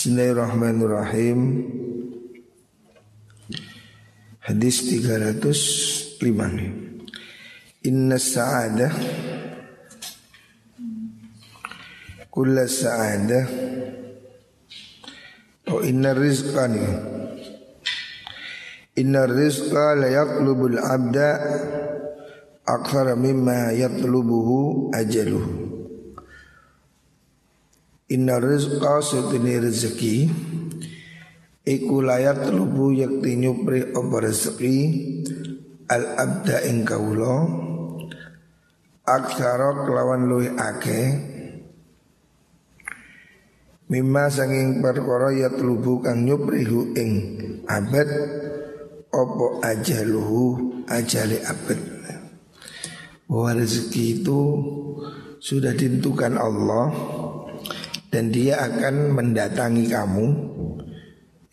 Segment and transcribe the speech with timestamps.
[0.00, 1.40] Bismillahirrahmanirrahim.
[4.40, 6.24] Hadis 305
[6.56, 6.72] nih
[7.84, 8.92] Inna sa'adah
[12.32, 13.44] Kulla sa'adah
[15.68, 16.92] Oh inna rizqa nih
[19.04, 21.30] Inna rizqa la yatlubul abda
[22.64, 25.69] Akhara mimma yatlubuhu ajaluhu
[28.10, 30.16] Inna rizqa setini rezeki
[31.62, 34.78] Iku layat lubu yakti nyupri apa rezeki
[35.86, 37.36] Al abda ing kaulo
[39.06, 41.00] Aksara kelawan luwi ake
[43.90, 47.10] Mimma sanging perkara yat lubu kang nyuprihu ing
[47.66, 48.10] abad
[49.10, 51.78] Opo ajaluhu ajali abad.
[53.26, 54.40] Bahwa rezeki itu
[55.42, 56.94] sudah ditentukan Allah
[58.10, 60.26] dan dia akan mendatangi kamu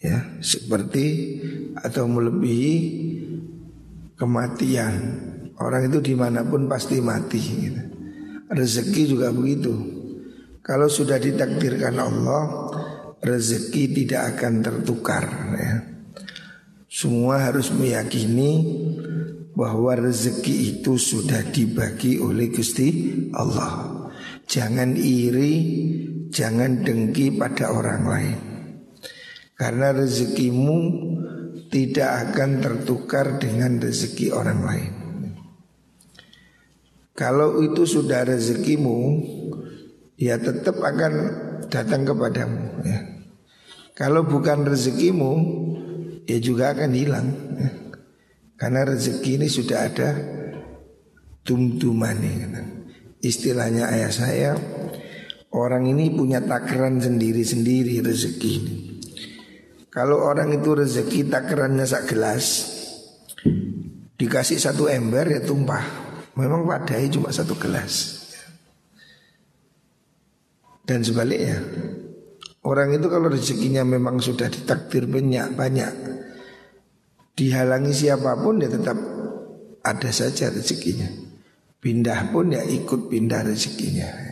[0.01, 1.05] ya seperti
[1.77, 2.75] atau melebihi
[4.17, 4.93] kematian
[5.61, 7.81] orang itu di mana pun pasti mati gitu.
[8.49, 9.73] rezeki juga begitu
[10.65, 12.43] kalau sudah ditakdirkan Allah
[13.21, 15.25] rezeki tidak akan tertukar
[15.57, 15.75] ya.
[16.89, 18.51] semua harus meyakini
[19.57, 24.05] bahwa rezeki itu sudah dibagi oleh Gusti Allah
[24.45, 25.53] jangan iri
[26.31, 28.39] jangan dengki pada orang lain.
[29.57, 30.79] Karena rezekimu
[31.73, 34.93] tidak akan tertukar dengan rezeki orang lain.
[37.17, 38.97] Kalau itu sudah rezekimu,
[40.21, 41.13] ya tetap akan
[41.65, 42.85] datang kepadamu.
[42.85, 42.99] Ya.
[43.97, 45.31] Kalau bukan rezekimu,
[46.29, 47.27] ya juga akan hilang.
[47.57, 47.69] Ya.
[48.61, 50.09] Karena rezeki ini sudah ada
[51.41, 52.53] tum-tumani.
[53.25, 54.51] Istilahnya ayah saya,
[55.57, 58.55] Orang ini punya takaran sendiri-sendiri rezeki.
[59.89, 62.77] Kalau orang itu rezeki takarannya sak gelas
[64.17, 65.81] Dikasih satu ember ya tumpah.
[66.37, 68.21] Memang padai cuma satu gelas.
[70.85, 71.57] Dan sebaliknya
[72.61, 75.93] Orang itu kalau rezekinya memang sudah ditakdir banyak-banyak
[77.33, 78.97] Dihalangi siapa pun ya tetap
[79.81, 81.05] ada saja rezekinya.
[81.81, 84.26] Pindah pun ya ikut pindah rezekinya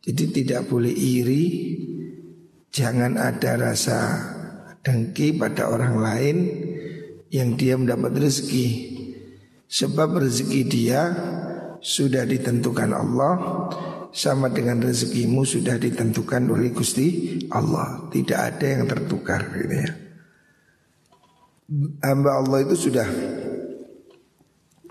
[0.00, 1.44] jadi tidak boleh iri.
[2.72, 3.98] Jangan ada rasa
[4.86, 6.36] dengki pada orang lain
[7.28, 8.68] Yang dia mendapat rezeki.
[9.70, 11.00] Sebab rezeki dia
[11.82, 13.34] sudah ditentukan Allah
[14.10, 18.08] Sama dengan rezekimu sudah ditentukan oleh Gusti Allah.
[18.10, 19.92] Tidak ada yang tertukar gitu ya.
[22.02, 23.06] Hamba Allah itu sudah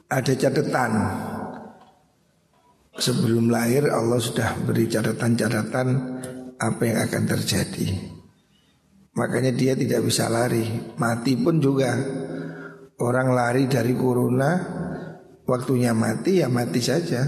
[0.08, 0.92] ada catatan
[3.00, 5.88] Sebelum lahir Allah sudah beri catatan-catatan
[6.60, 7.88] apa yang akan terjadi.
[9.16, 10.68] Makanya dia tidak bisa lari.
[11.00, 11.96] Mati pun juga.
[13.00, 14.60] Orang lari dari corona,
[15.48, 17.24] waktunya mati ya mati saja.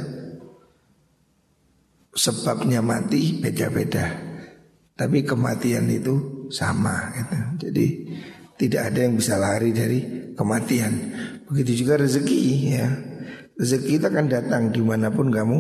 [2.12, 4.12] Sebabnya mati beda-beda.
[5.00, 7.36] Tapi kematian itu sama gitu.
[7.64, 7.88] Jadi
[8.60, 10.00] tidak ada yang bisa lari dari
[10.36, 10.94] kematian.
[11.48, 13.11] Begitu juga rezeki ya.
[13.62, 15.58] Rezeki itu akan datang di mana pun kamu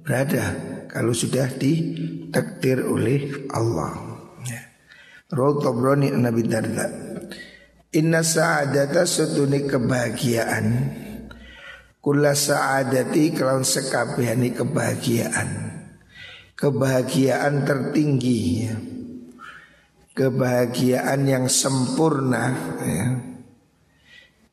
[0.00, 0.56] berada
[0.88, 3.92] Kalau sudah ditakdir oleh Allah
[4.48, 4.62] ya.
[5.36, 6.88] Raul Tobroni Nabi Darda
[7.92, 10.64] Inna sa'adata setuni kebahagiaan
[12.00, 15.48] Kula sa'adati kalau sekabehani kebahagiaan
[16.56, 18.72] Kebahagiaan tertinggi ya.
[20.16, 23.06] Kebahagiaan yang sempurna ya.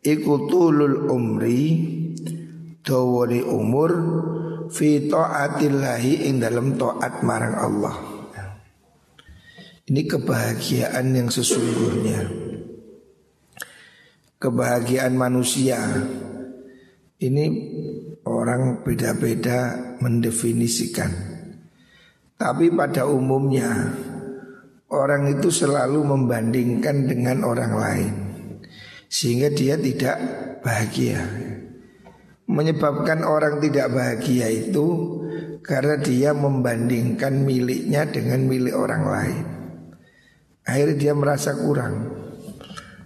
[0.03, 1.63] Ikutulul umri
[2.83, 3.91] dawani umur
[4.67, 7.95] fi taatillahi ing dalam taat marang Allah.
[9.83, 12.23] Ini kebahagiaan yang sesungguhnya.
[14.39, 15.79] Kebahagiaan manusia
[17.19, 17.45] ini
[18.27, 21.11] orang beda-beda mendefinisikan.
[22.39, 23.71] Tapi pada umumnya
[24.91, 28.13] orang itu selalu membandingkan dengan orang lain
[29.07, 30.17] sehingga dia tidak
[30.65, 31.21] bahagia.
[32.43, 34.87] Menyebabkan orang tidak bahagia itu
[35.63, 39.45] karena dia membandingkan miliknya dengan milik orang lain.
[40.67, 42.11] Akhirnya dia merasa kurang.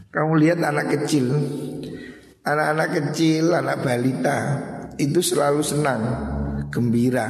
[0.10, 1.30] Kamu lihat anak kecil,
[2.42, 4.38] anak-anak kecil, anak balita
[4.98, 6.01] itu selalu senang,
[6.74, 7.30] gembira,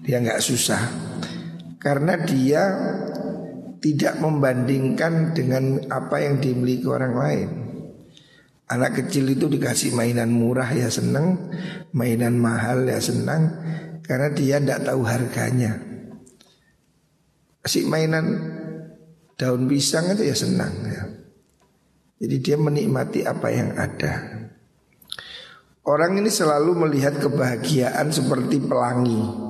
[0.00, 1.08] dia nggak susah
[1.76, 2.62] karena dia
[3.78, 7.48] tidak membandingkan dengan apa yang dimiliki orang lain.
[8.68, 11.48] Anak kecil itu dikasih mainan murah ya senang,
[11.96, 13.56] mainan mahal ya senang,
[14.04, 15.80] karena dia tidak tahu harganya.
[17.64, 18.26] Si mainan
[19.40, 21.02] daun pisang itu ya senang ya.
[22.20, 24.36] Jadi dia menikmati apa yang ada.
[25.88, 29.47] Orang ini selalu melihat kebahagiaan seperti pelangi.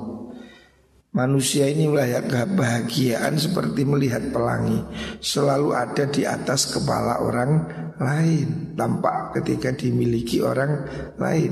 [1.09, 4.77] Manusia ini melihat kebahagiaan seperti melihat pelangi
[5.17, 7.65] Selalu ada di atas kepala orang
[7.97, 10.87] lain Tampak ketika dimiliki orang
[11.19, 11.51] lain.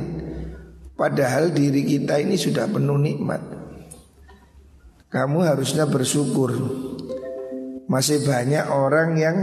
[0.96, 3.44] Padahal diri kita ini sudah penuh nikmat.
[5.12, 6.56] Kamu harusnya bersyukur.
[7.86, 9.38] Masih banyak orang yang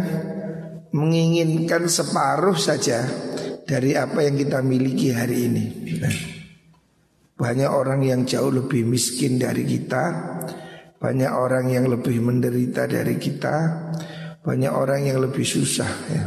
[0.94, 3.02] menginginkan separuh saja
[3.64, 5.64] Dari apa yang kita miliki hari ini
[7.34, 10.04] banyak orang yang jauh lebih miskin dari kita
[11.02, 13.56] Banyak orang yang lebih menderita dari kita
[14.46, 16.25] Banyak orang yang lebih susah ya.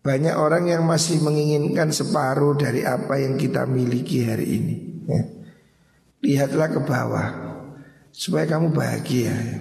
[0.00, 4.76] Banyak orang yang masih menginginkan separuh dari apa yang kita miliki hari ini
[5.08, 5.22] ya.
[6.20, 7.28] Lihatlah ke bawah
[8.12, 9.58] Supaya kamu bahagia ya.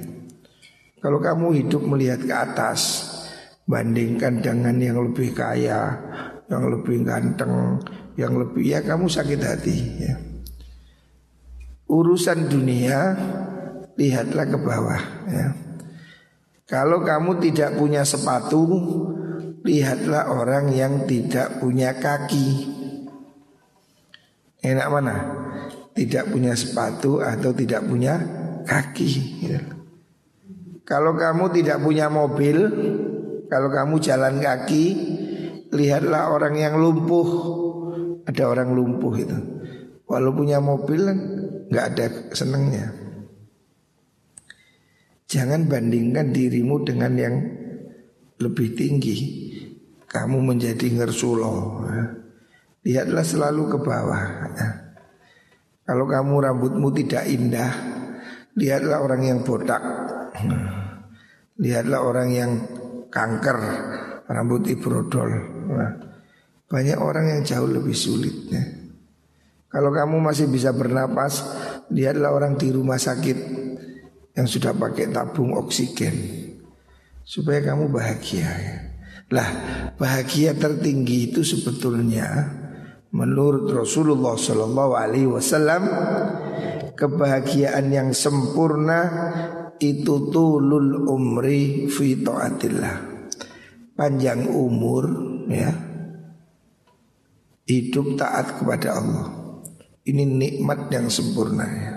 [0.99, 3.07] Kalau kamu hidup melihat ke atas
[3.63, 5.95] Bandingkan dengan yang lebih kaya
[6.49, 7.77] Yang lebih ganteng
[8.19, 10.15] yang lebih ya kamu sakit hati ya.
[11.87, 13.15] Urusan dunia
[13.95, 15.47] lihatlah ke bawah ya.
[16.69, 18.61] Kalau kamu tidak punya sepatu,
[19.65, 22.77] lihatlah orang yang tidak punya kaki.
[24.61, 25.17] Enak mana?
[25.97, 28.21] Tidak punya sepatu atau tidak punya
[28.69, 29.11] kaki.
[29.49, 29.59] Ya.
[30.85, 32.57] Kalau kamu tidak punya mobil,
[33.49, 34.85] kalau kamu jalan kaki,
[35.69, 37.29] lihatlah orang yang lumpuh
[38.29, 39.37] ada orang lumpuh itu.
[40.05, 41.01] Walau punya mobil
[41.69, 42.93] nggak ada senengnya.
[45.29, 47.35] Jangan bandingkan dirimu dengan yang
[48.41, 49.17] lebih tinggi.
[50.09, 51.85] Kamu menjadi ngersulo.
[52.81, 54.23] Lihatlah selalu ke bawah.
[55.85, 57.69] Kalau kamu rambutmu tidak indah,
[58.57, 59.81] lihatlah orang yang botak.
[61.61, 62.51] Lihatlah orang yang
[63.13, 63.57] kanker,
[64.25, 65.58] rambut ibrodol.
[66.69, 68.79] Banyak orang yang jauh lebih sulit ya.
[69.69, 71.45] Kalau kamu masih bisa bernapas
[71.93, 73.37] Lihatlah orang di rumah sakit
[74.33, 76.13] Yang sudah pakai tabung oksigen
[77.21, 78.77] Supaya kamu bahagia ya.
[79.29, 79.49] Lah
[79.93, 82.49] bahagia tertinggi itu sebetulnya
[83.13, 85.85] Menurut Rasulullah Sallallahu Alaihi Wasallam
[86.97, 89.01] Kebahagiaan yang sempurna
[89.77, 93.21] Itu tulul umri fi taatillah
[93.93, 95.89] Panjang umur ya
[97.69, 99.27] hidup taat kepada Allah.
[100.01, 101.93] Ini nikmat yang sempurna ya.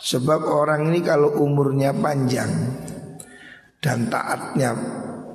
[0.00, 2.48] Sebab orang ini kalau umurnya panjang
[3.84, 4.72] dan taatnya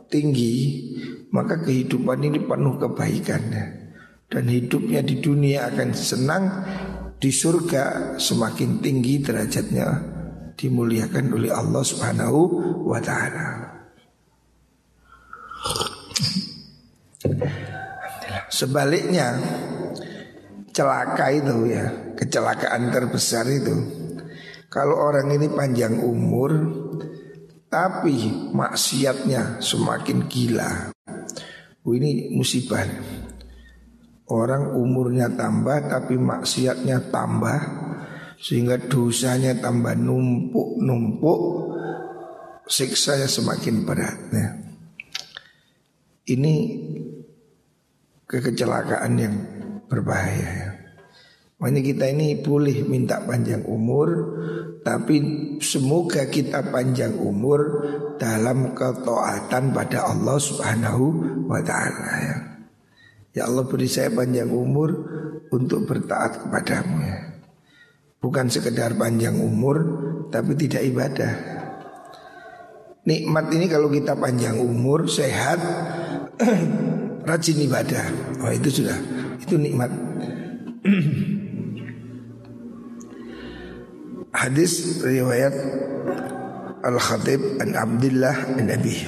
[0.09, 0.81] tinggi,
[1.29, 3.65] maka kehidupan ini penuh kebaikan ya.
[4.27, 6.43] Dan hidupnya di dunia akan senang,
[7.21, 9.87] di surga semakin tinggi derajatnya
[10.57, 12.39] dimuliakan oleh Allah Subhanahu
[12.89, 13.77] wa taala.
[18.47, 19.37] Sebaliknya
[20.71, 23.75] celaka itu ya, kecelakaan terbesar itu.
[24.67, 26.51] Kalau orang ini panjang umur
[27.67, 30.91] tapi maksiatnya semakin gila.
[31.87, 32.83] Oh, ini musibah.
[34.27, 37.59] Orang umurnya tambah tapi maksiatnya tambah
[38.37, 41.39] sehingga dosanya tambah numpuk-numpuk
[42.67, 44.47] siksanya semakin berat ya.
[46.27, 46.53] Ini
[48.27, 49.35] kekecelakaan yang
[49.87, 50.69] berbahaya ya.
[51.57, 54.37] Makanya kita ini boleh minta panjang umur
[54.85, 55.17] Tapi
[55.57, 57.81] semoga kita panjang umur
[58.21, 61.05] Dalam ketaatan pada Allah subhanahu
[61.49, 62.37] wa ta'ala ya.
[63.33, 64.93] ya Allah beri saya panjang umur
[65.49, 67.41] Untuk bertaat kepadamu ya
[68.21, 69.81] Bukan sekedar panjang umur
[70.29, 71.33] Tapi tidak ibadah
[73.01, 75.57] Nikmat ini kalau kita panjang umur Sehat
[77.27, 78.07] rajin ibadah.
[78.39, 78.95] Oh itu sudah,
[79.43, 79.91] itu nikmat.
[84.37, 85.51] Hadis riwayat
[86.87, 89.03] Al-Khatib an Abdullah an Abi.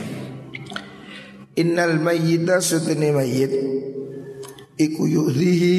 [1.55, 3.51] Innal mayyita sutni mayyit
[4.79, 5.77] iku yudhihi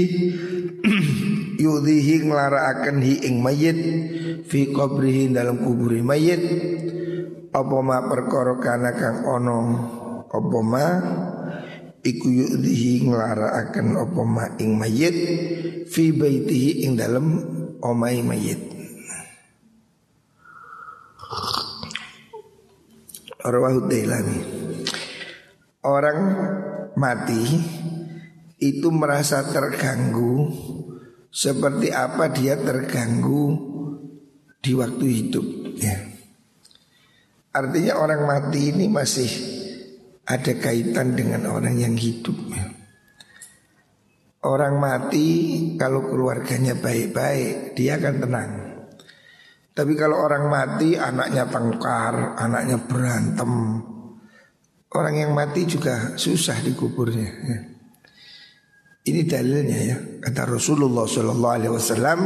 [1.64, 3.80] yudhihi nglarakaken hi ing mayyit
[4.49, 6.40] fi qabrihi dalam kubur mayit
[7.50, 8.54] apa ma perkara
[8.94, 9.59] kang ono
[10.30, 10.87] apa ma
[12.00, 15.16] iku yu'dihi nglarakaken apa ma ing mayit
[15.88, 17.26] fi baitihi ing dalem
[17.85, 18.61] omai mayit
[23.40, 23.88] Rawahu
[25.80, 26.21] Orang
[26.92, 27.45] mati
[28.61, 30.52] itu merasa terganggu
[31.33, 33.57] seperti apa dia terganggu
[34.61, 35.47] di waktu hidup
[35.80, 35.97] ya.
[37.57, 39.30] Artinya orang mati ini masih
[40.30, 42.38] ada kaitan dengan orang yang hidup.
[44.40, 45.28] Orang mati
[45.75, 48.50] kalau keluarganya baik-baik dia akan tenang.
[49.75, 53.52] Tapi kalau orang mati anaknya tengkar, anaknya berantem,
[54.94, 57.30] orang yang mati juga susah dikuburnya.
[57.44, 57.58] Ya.
[59.00, 62.20] Ini dalilnya ya kata Rasulullah Shallallahu Alaihi Wasallam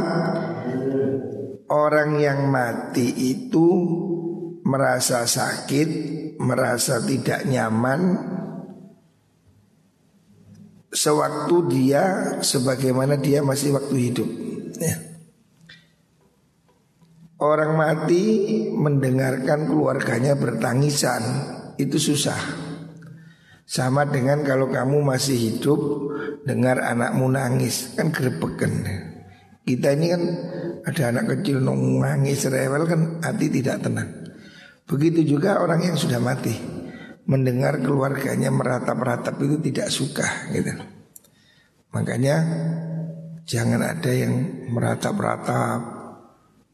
[1.71, 3.67] orang yang mati itu
[4.65, 5.89] merasa sakit,
[6.41, 8.01] merasa tidak nyaman,
[10.89, 12.03] sewaktu dia
[12.41, 14.29] sebagaimana dia masih waktu hidup.
[14.81, 14.95] Ya.
[17.35, 18.23] Orang mati
[18.73, 21.21] mendengarkan keluarganya bertangisan
[21.77, 22.39] itu susah.
[23.65, 25.79] Sama dengan kalau kamu masih hidup
[26.47, 28.71] dengar anakmu nangis kan grebekan.
[29.65, 30.21] Kita ini kan
[30.85, 34.24] ada anak kecil nangis rewel kan hati tidak tenang.
[34.85, 36.53] Begitu juga orang yang sudah mati
[37.25, 40.77] mendengar keluarganya meratap-ratap itu tidak suka gitu.
[41.89, 42.35] Makanya
[43.49, 44.33] jangan ada yang
[44.69, 45.79] meratap-ratap,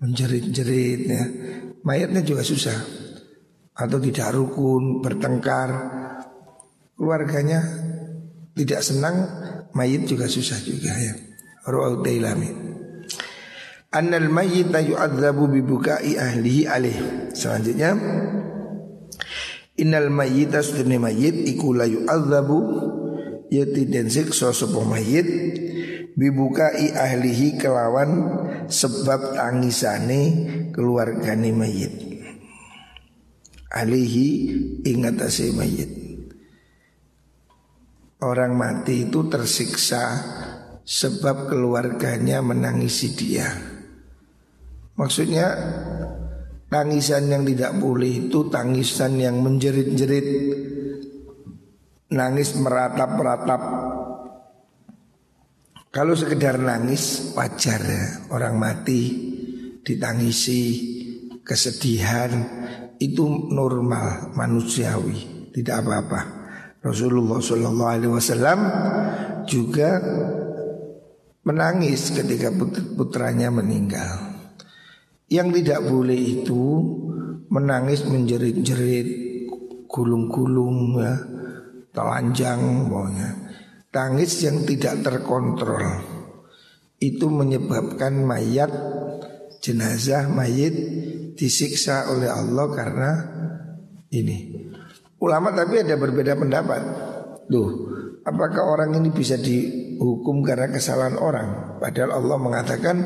[0.03, 1.23] menjerit-jerit ya.
[1.87, 2.77] Mayatnya juga susah
[3.73, 5.69] atau tidak rukun, bertengkar.
[6.99, 7.63] Keluarganya
[8.53, 9.15] tidak senang,
[9.73, 11.15] mayit juga susah juga ya.
[11.65, 12.80] Ru'au Dailami.
[13.91, 16.97] Annal mayyita yu'adzabu bibukai ahlihi alih.
[17.35, 17.91] Selanjutnya
[19.75, 22.59] Innal mayyita sedene mayyit iku la yu'adzabu
[23.51, 25.27] yati den siksa sapa mayyit
[26.15, 28.11] bibukai ahlihi kelawan
[28.71, 30.21] sebab tangisane
[30.71, 31.95] keluargane mayyit.
[33.71, 34.27] Alihi
[34.83, 35.91] ingatase mayit.
[38.19, 40.03] Orang mati itu tersiksa
[40.83, 43.47] sebab keluarganya menangisi dia.
[44.95, 45.47] Maksudnya
[46.71, 50.27] Tangisan yang tidak boleh itu tangisan yang menjerit-jerit.
[52.15, 53.61] Nangis meratap-ratap.
[55.91, 58.03] Kalau sekedar nangis wajar ya.
[58.31, 59.01] Orang mati
[59.83, 60.61] ditangisi
[61.43, 62.31] Kesedihan
[63.03, 65.51] itu normal manusiawi.
[65.51, 66.21] Tidak apa-apa.
[66.79, 68.63] Rasulullah SAW
[69.43, 69.99] juga
[71.43, 72.47] menangis ketika
[72.95, 74.30] putranya meninggal
[75.31, 76.63] yang tidak boleh itu
[77.47, 79.07] menangis menjerit-jerit,
[79.87, 81.15] gulung-gulung ya,
[81.95, 83.29] telanjang pokoknya.
[83.91, 85.83] Tangis yang tidak terkontrol
[86.99, 88.71] itu menyebabkan mayat
[89.59, 90.75] jenazah mayit
[91.35, 93.11] disiksa oleh Allah karena
[94.11, 94.67] ini.
[95.19, 96.81] Ulama tapi ada berbeda pendapat.
[97.51, 97.69] Duh,
[98.23, 101.79] apakah orang ini bisa dihukum karena kesalahan orang?
[101.83, 102.97] Padahal Allah mengatakan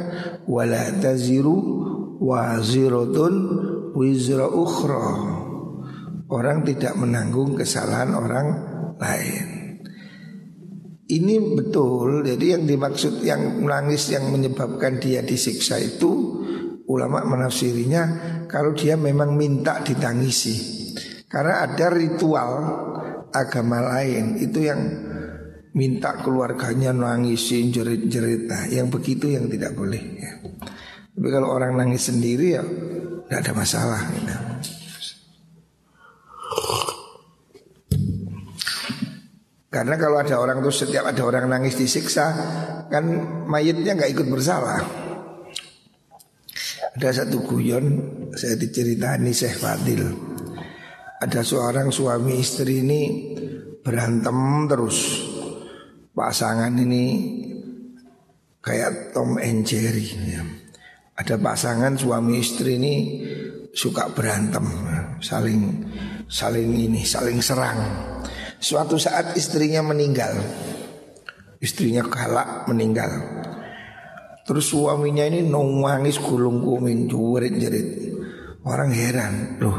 [0.46, 1.85] wala taziru
[2.20, 3.34] waziratun
[3.96, 5.08] wizra ukhra.
[6.26, 8.48] Orang tidak menanggung kesalahan orang
[8.98, 9.46] lain.
[11.06, 12.26] Ini betul.
[12.26, 16.42] Jadi yang dimaksud yang menangis yang menyebabkan dia disiksa itu
[16.90, 18.04] ulama menafsirinya
[18.50, 20.74] kalau dia memang minta ditangisi.
[21.30, 22.52] Karena ada ritual
[23.30, 24.82] agama lain itu yang
[25.76, 28.48] minta keluarganya nangisin jerit-jerit.
[28.48, 30.32] Nah, yang begitu yang tidak boleh ya.
[31.16, 32.64] Tapi kalau orang nangis sendiri ya
[33.26, 34.02] tidak ada masalah.
[34.12, 34.36] Gitu.
[39.72, 42.32] Karena kalau ada orang tuh setiap ada orang nangis disiksa
[42.88, 43.04] kan
[43.44, 44.80] mayitnya nggak ikut bersalah.
[46.96, 47.86] Ada satu guyon
[48.32, 50.04] saya diceritani Syekh Fadil.
[51.20, 53.02] Ada seorang suami istri ini
[53.84, 55.00] berantem terus.
[56.16, 57.06] Pasangan ini
[58.64, 60.08] kayak Tom and Jerry.
[60.24, 60.65] Ya.
[61.16, 62.96] Ada pasangan suami istri ini
[63.72, 64.68] suka berantem,
[65.24, 65.88] saling
[66.28, 67.80] saling ini, saling serang.
[68.60, 70.36] Suatu saat istrinya meninggal.
[71.64, 73.08] Istrinya galak meninggal.
[74.44, 77.88] Terus suaminya ini nangis gulung kumin jerit jerit.
[78.66, 79.78] Orang heran, loh,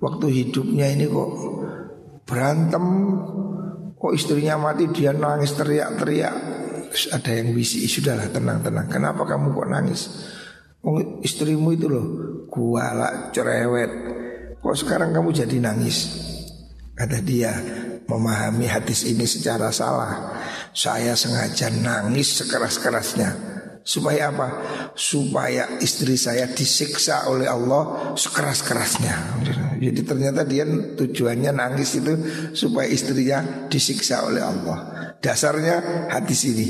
[0.00, 1.30] waktu hidupnya ini kok
[2.24, 2.86] berantem,
[3.98, 6.34] kok istrinya mati dia nangis teriak-teriak.
[7.12, 8.86] Ada yang bisi, sudahlah tenang-tenang.
[8.88, 10.02] Kenapa kamu kok nangis?
[10.82, 12.06] Oh, istrimu itu loh
[12.50, 13.90] kuala cerewet.
[14.58, 16.10] Kok sekarang kamu jadi nangis?
[16.98, 17.54] Kata dia
[18.10, 20.42] memahami hadis ini secara salah.
[20.74, 23.51] Saya sengaja nangis sekeras-kerasnya
[23.82, 24.48] Supaya apa?
[24.94, 29.42] Supaya istri saya disiksa oleh Allah sekeras-kerasnya
[29.82, 30.62] Jadi ternyata dia
[30.94, 32.14] tujuannya nangis itu
[32.54, 34.78] Supaya istrinya disiksa oleh Allah
[35.18, 36.68] Dasarnya hadis ini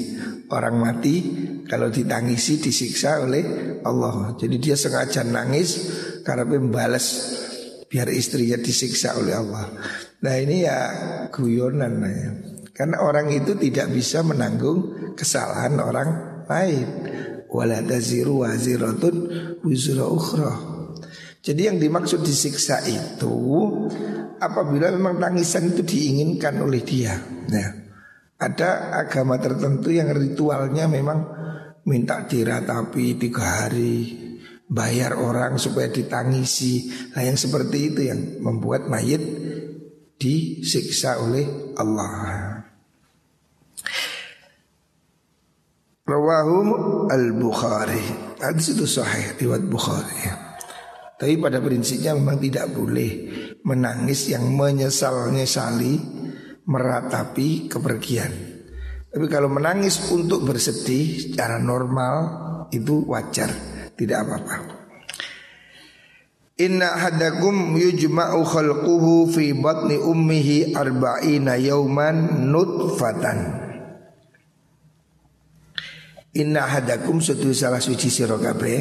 [0.52, 1.16] Orang mati
[1.64, 4.36] kalau ditangisi disiksa oleh Allah.
[4.36, 5.88] Jadi dia sengaja nangis
[6.20, 7.06] karena membalas
[7.88, 9.72] biar istrinya disiksa oleh Allah.
[10.20, 10.78] Nah ini ya
[11.32, 12.04] guyonan.
[12.76, 16.08] Karena orang itu tidak bisa menanggung kesalahan orang
[16.52, 16.88] lain.
[17.48, 19.16] Wala taziru waziratun
[19.64, 20.52] wizra ukhra.
[21.42, 23.34] Jadi yang dimaksud disiksa itu
[24.38, 27.18] apabila memang tangisan itu diinginkan oleh dia.
[27.50, 27.68] Nah,
[28.42, 31.18] ada agama tertentu yang ritualnya memang
[31.86, 34.22] minta diratapi tiga hari,
[34.66, 36.90] bayar orang supaya ditangisi.
[37.14, 39.22] Nah yang seperti itu yang membuat mayit
[40.18, 42.51] disiksa oleh Allah.
[46.12, 46.58] Rawahu
[47.08, 48.36] al-Bukhari.
[48.36, 50.20] Hadis itu sahih riwayat Bukhari.
[51.16, 53.30] Tapi pada prinsipnya memang tidak boleh
[53.62, 55.94] Menangis yang menyesal-nyesali
[56.66, 58.32] Meratapi kepergian.
[59.08, 62.14] Tapi kalau menangis untuk bersedih Secara normal
[62.68, 63.48] Itu wajar.
[63.96, 64.54] Tidak apa-apa.
[66.60, 73.61] Inna hadakum yujma'u khalquhu fi batni ummihi arba'ina yauman nutfatan
[76.32, 78.80] Inna hadakum suatu salah suci sira kabeh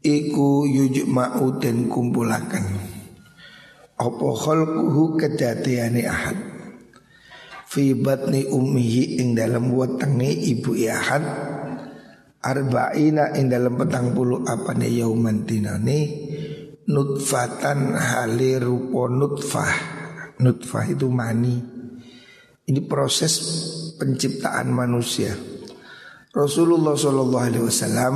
[0.00, 2.64] iku yujma'u den kumpulaken.
[4.00, 6.40] Apa khalquhu kedadeane ahad?
[7.68, 11.24] Fi batni ummihi ing dalam wetenge ibu ahad.
[12.40, 16.00] Arba'ina ing dalam petang puluh apane yauman dinane
[16.88, 19.72] nutfatan hale rupa nutfah.
[20.40, 21.60] Nutfah itu mani.
[22.64, 23.36] Ini proses
[24.00, 25.53] penciptaan manusia
[26.34, 28.14] Rasulullah Shallallahu Alaihi Wasallam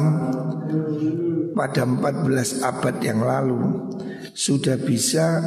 [1.55, 3.63] pada 14 abad yang lalu
[4.35, 5.39] sudah bisa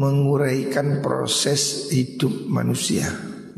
[0.00, 3.04] menguraikan proses hidup manusia.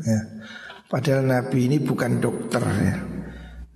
[0.03, 0.43] Ya.
[0.91, 2.95] Padahal Nabi ini bukan dokter ya.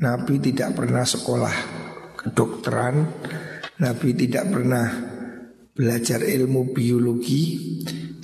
[0.03, 1.55] Nabi tidak pernah sekolah
[2.19, 2.95] kedokteran.
[3.79, 4.87] Nabi tidak pernah
[5.71, 7.43] belajar ilmu biologi.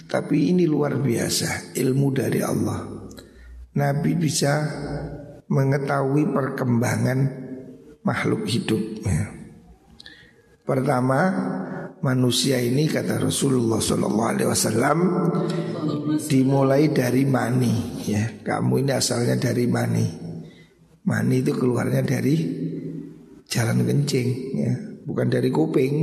[0.03, 2.83] Tapi ini luar biasa ilmu dari Allah.
[3.79, 4.53] Nabi bisa
[5.49, 7.19] mengetahui perkembangan
[8.05, 8.79] makhluk hidup.
[9.03, 9.33] Ya.
[10.63, 11.19] Pertama,
[12.05, 14.99] manusia ini kata Rasulullah Shallallahu Alaihi Wasallam
[16.29, 18.05] dimulai dari mani.
[18.05, 20.07] Ya, kamu ini asalnya dari mani.
[21.09, 22.37] Mani itu keluarnya dari
[23.49, 24.73] jalan kencing, ya,
[25.09, 25.93] bukan dari kuping.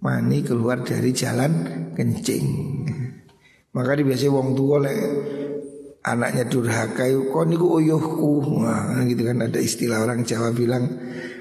[0.00, 1.52] Mani keluar dari jalan
[1.96, 2.44] kencing.
[3.72, 5.00] Maka biasanya wong tua lek
[6.06, 8.60] anaknya durhaka kok niku uyuhku.
[8.64, 10.86] Nah, gitu kan ada istilah orang Jawa bilang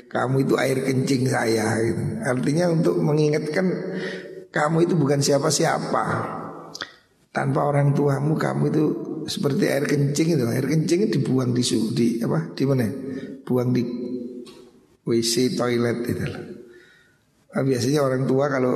[0.10, 2.02] kamu itu air kencing saya gitu.
[2.26, 3.65] artinya untuk mengingatkan
[4.50, 6.06] kamu itu bukan siapa-siapa.
[7.30, 8.86] Tanpa orang tuamu kamu itu
[9.30, 10.45] seperti air kencing itu.
[10.50, 11.62] Air kencing dibuang di
[11.93, 12.89] di apa di mana?
[13.45, 13.86] Buang di
[15.10, 16.26] WC toilet itu
[17.50, 18.74] nah, biasanya orang tua kalau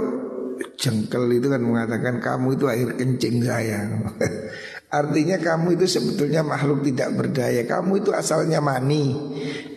[0.78, 3.86] jengkel itu kan mengatakan kamu itu air kencing saya
[4.94, 9.18] Artinya kamu itu sebetulnya makhluk tidak berdaya Kamu itu asalnya mani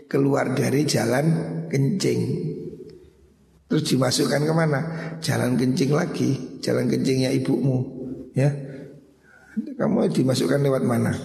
[0.05, 1.27] Keluar dari jalan
[1.73, 2.21] kencing
[3.67, 4.81] Terus dimasukkan ke mana?
[5.25, 7.81] Jalan kencing lagi Jalan kencingnya ibumu
[8.37, 8.53] Ya
[9.57, 11.17] Kamu dimasukkan lewat mana?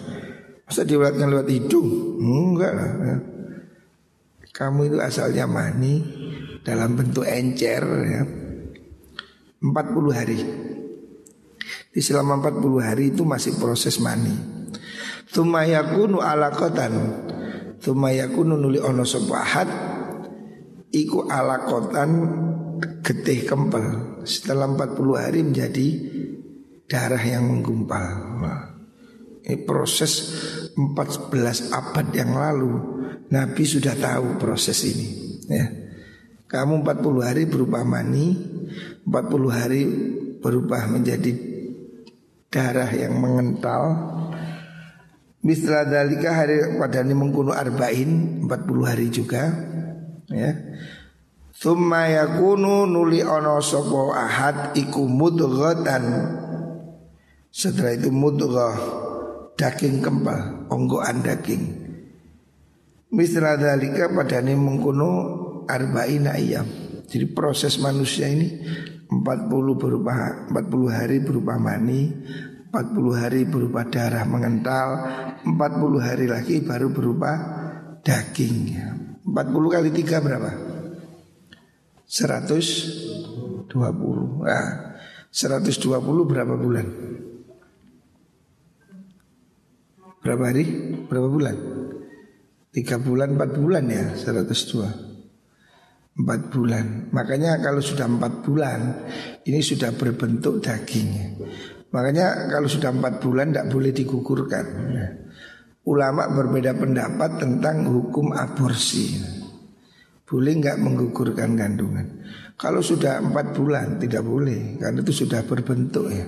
[0.63, 2.15] Masa diulatkan lewat hidung?
[2.23, 3.17] Enggak lah ya.
[4.55, 5.99] Kamu itu asalnya mani
[6.63, 8.23] Dalam bentuk encer ya
[9.61, 10.39] 40 hari
[11.91, 14.31] di selama 40 hari itu masih proses mani.
[15.27, 16.93] Tumayakunu alakotan.
[17.83, 19.67] Tumayakunu nuli ono sopahat.
[20.91, 22.11] Iku alakotan
[23.03, 24.19] getih kempel.
[24.23, 25.87] Setelah 40 hari menjadi
[26.87, 28.31] darah yang menggumpal.
[29.41, 30.31] ini proses
[30.77, 32.71] 14 abad yang lalu
[33.31, 35.07] Nabi sudah tahu proses ini
[35.49, 35.65] ya.
[36.45, 38.37] Kamu 40 hari berubah mani
[39.07, 39.81] 40 hari
[40.43, 41.50] berubah menjadi
[42.51, 43.83] darah yang mengental.
[45.41, 49.49] Misla dalika hari pada ini mengkuno arba'in 40 hari juga
[50.29, 50.53] ya.
[51.57, 56.03] Thumma yakunu nuli ono sopo ahad iku mudghatan.
[57.51, 58.77] Setelah itu mudghah
[59.57, 61.63] daging kempal, onggoan daging.
[63.11, 65.09] Misla dalika pada ini mengkuno
[65.67, 66.63] arba'in ayam
[67.11, 68.47] Jadi proses manusia ini
[69.11, 72.07] 40 berupa 40 hari berupa mani
[72.71, 74.87] 40 hari berupa darah mengental
[75.43, 77.31] 40 hari lagi baru berupa
[78.07, 78.79] daging
[79.27, 80.51] 40 kali 3 berapa?
[82.07, 83.75] 120
[84.47, 84.67] nah,
[85.31, 86.87] 120 berapa bulan?
[90.21, 90.65] Berapa hari?
[91.07, 91.55] Berapa bulan?
[92.71, 95.10] 3 bulan 4 bulan ya 102
[96.11, 97.07] Empat bulan.
[97.15, 98.79] Makanya kalau sudah empat bulan
[99.47, 101.39] Ini sudah berbentuk dagingnya.
[101.95, 104.65] Makanya kalau sudah empat bulan Tidak boleh digugurkan.
[105.87, 109.23] Ulama berbeda pendapat tentang hukum aborsi.
[110.27, 112.27] Boleh nggak menggugurkan kandungan?
[112.59, 116.27] Kalau sudah empat bulan tidak boleh Karena itu sudah berbentuk ya.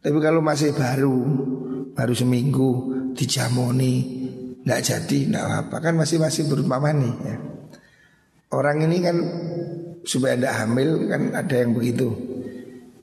[0.00, 1.18] Tapi kalau masih baru
[1.92, 2.70] Baru seminggu
[3.12, 3.94] dijamoni
[4.64, 7.53] Nggak jadi, nggak apa Kan masih-masih berupa mani ya
[8.52, 9.16] Orang ini kan
[10.04, 12.12] supaya tidak hamil kan ada yang begitu.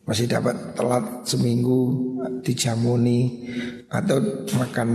[0.06, 3.47] Masih dapat telat seminggu dijamuni
[3.91, 4.89] atau makan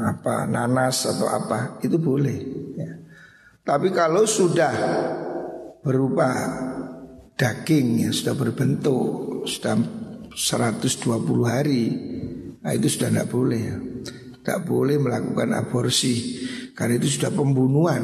[0.00, 2.38] apa nanas atau apa itu boleh
[2.76, 2.92] ya.
[3.62, 4.72] tapi kalau sudah
[5.84, 6.28] berupa
[7.36, 9.76] daging ya sudah berbentuk sudah
[10.34, 11.00] 120
[11.44, 11.84] hari
[12.60, 13.78] nah itu sudah tidak boleh ya.
[14.40, 16.40] Tidak boleh melakukan aborsi
[16.72, 18.02] karena itu sudah pembunuhan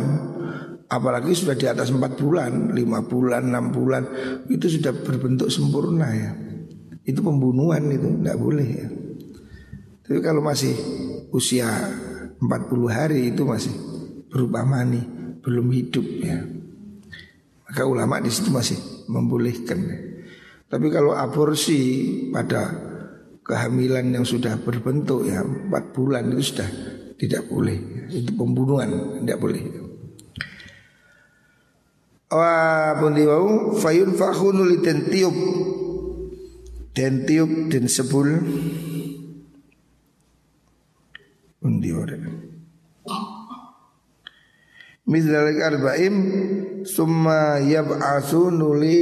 [0.87, 4.03] Apalagi sudah di atas 4 bulan, 5 bulan, 6 bulan
[4.46, 6.31] Itu sudah berbentuk sempurna ya.
[7.03, 8.87] Itu pembunuhan itu, tidak boleh ya.
[10.07, 10.75] Tapi kalau masih
[11.35, 11.66] usia
[12.38, 12.46] 40
[12.87, 13.75] hari itu masih
[14.31, 15.03] berupa mani
[15.42, 16.38] Belum hidup ya.
[17.66, 18.79] Maka ulama di situ masih
[19.11, 19.99] membolehkan ya.
[20.66, 21.79] Tapi kalau aborsi
[22.31, 22.70] pada
[23.42, 26.70] kehamilan yang sudah berbentuk ya 4 bulan itu sudah
[27.18, 28.07] tidak boleh.
[28.11, 29.86] Itu pembunuhan, tidak boleh
[32.26, 33.70] Wa pundi wau?
[33.78, 35.36] Fayun fakhunu li den tiup.
[37.70, 38.28] Den sebul.
[41.62, 42.16] Pundi ora
[45.06, 46.16] Midzalik arba'im
[46.82, 48.98] Summa yab'athu nuli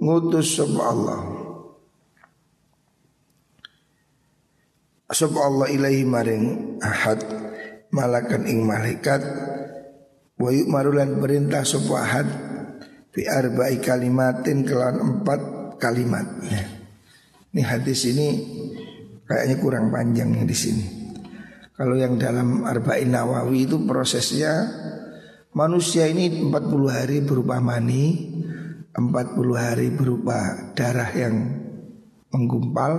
[0.00, 1.20] ngutus sub Allah.
[5.12, 7.20] Sub Allah ilaihi maring ahad
[7.92, 9.20] Malakan ing malaikat
[10.40, 11.62] Wa marulan perintah
[12.06, 12.28] had
[13.12, 15.40] Bi arba'i kalimatin kelawan empat
[15.76, 16.64] kalimat ya.
[17.52, 18.28] Ini hadis ini
[19.28, 20.86] kayaknya kurang panjang di sini.
[21.76, 24.64] Kalau yang dalam arba'in nawawi itu prosesnya
[25.52, 26.56] manusia ini 40
[26.88, 28.32] hari berupa mani,
[28.96, 31.36] 40 hari berupa darah yang
[32.32, 32.92] menggumpal,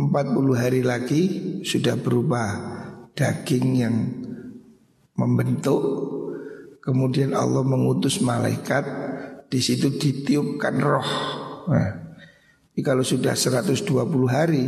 [0.00, 0.08] 40
[0.56, 1.22] hari lagi
[1.60, 2.40] sudah berupa
[3.12, 3.96] daging yang
[5.12, 5.80] membentuk
[6.80, 8.84] Kemudian Allah mengutus malaikat
[9.52, 11.10] di situ ditiupkan roh.
[11.68, 12.10] Nah,
[12.72, 13.84] jadi kalau sudah 120
[14.32, 14.64] hari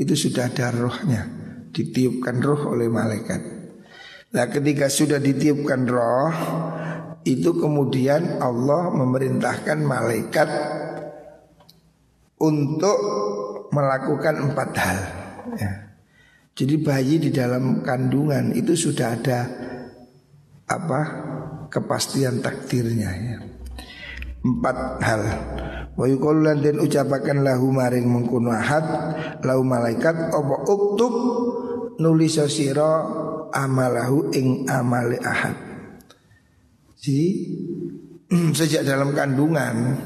[0.00, 1.28] itu sudah ada rohnya,
[1.68, 3.40] ditiupkan roh oleh malaikat.
[4.32, 6.32] Nah, ketika sudah ditiupkan roh,
[7.28, 10.48] itu kemudian Allah memerintahkan malaikat
[12.40, 12.98] untuk
[13.68, 14.98] melakukan empat hal.
[15.60, 15.72] Ya.
[16.56, 19.40] Jadi bayi di dalam kandungan itu sudah ada
[20.68, 21.00] apa
[21.72, 23.38] kepastian takdirnya ya.
[24.44, 25.22] Empat hal.
[25.96, 28.84] Wa yuqullan dan ucapakan lahu maring mengkono ahad
[29.40, 31.14] lahu malaikat apa uktub
[31.96, 33.08] nulis sira
[33.48, 35.56] amalahu ing amale ahad.
[37.00, 37.28] Jadi
[38.58, 39.96] sejak dalam kandungan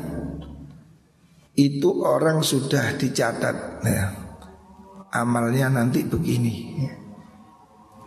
[1.57, 4.07] itu orang sudah dicatat ya.
[5.17, 6.55] Amalnya nanti begini.
[6.77, 6.95] Ya.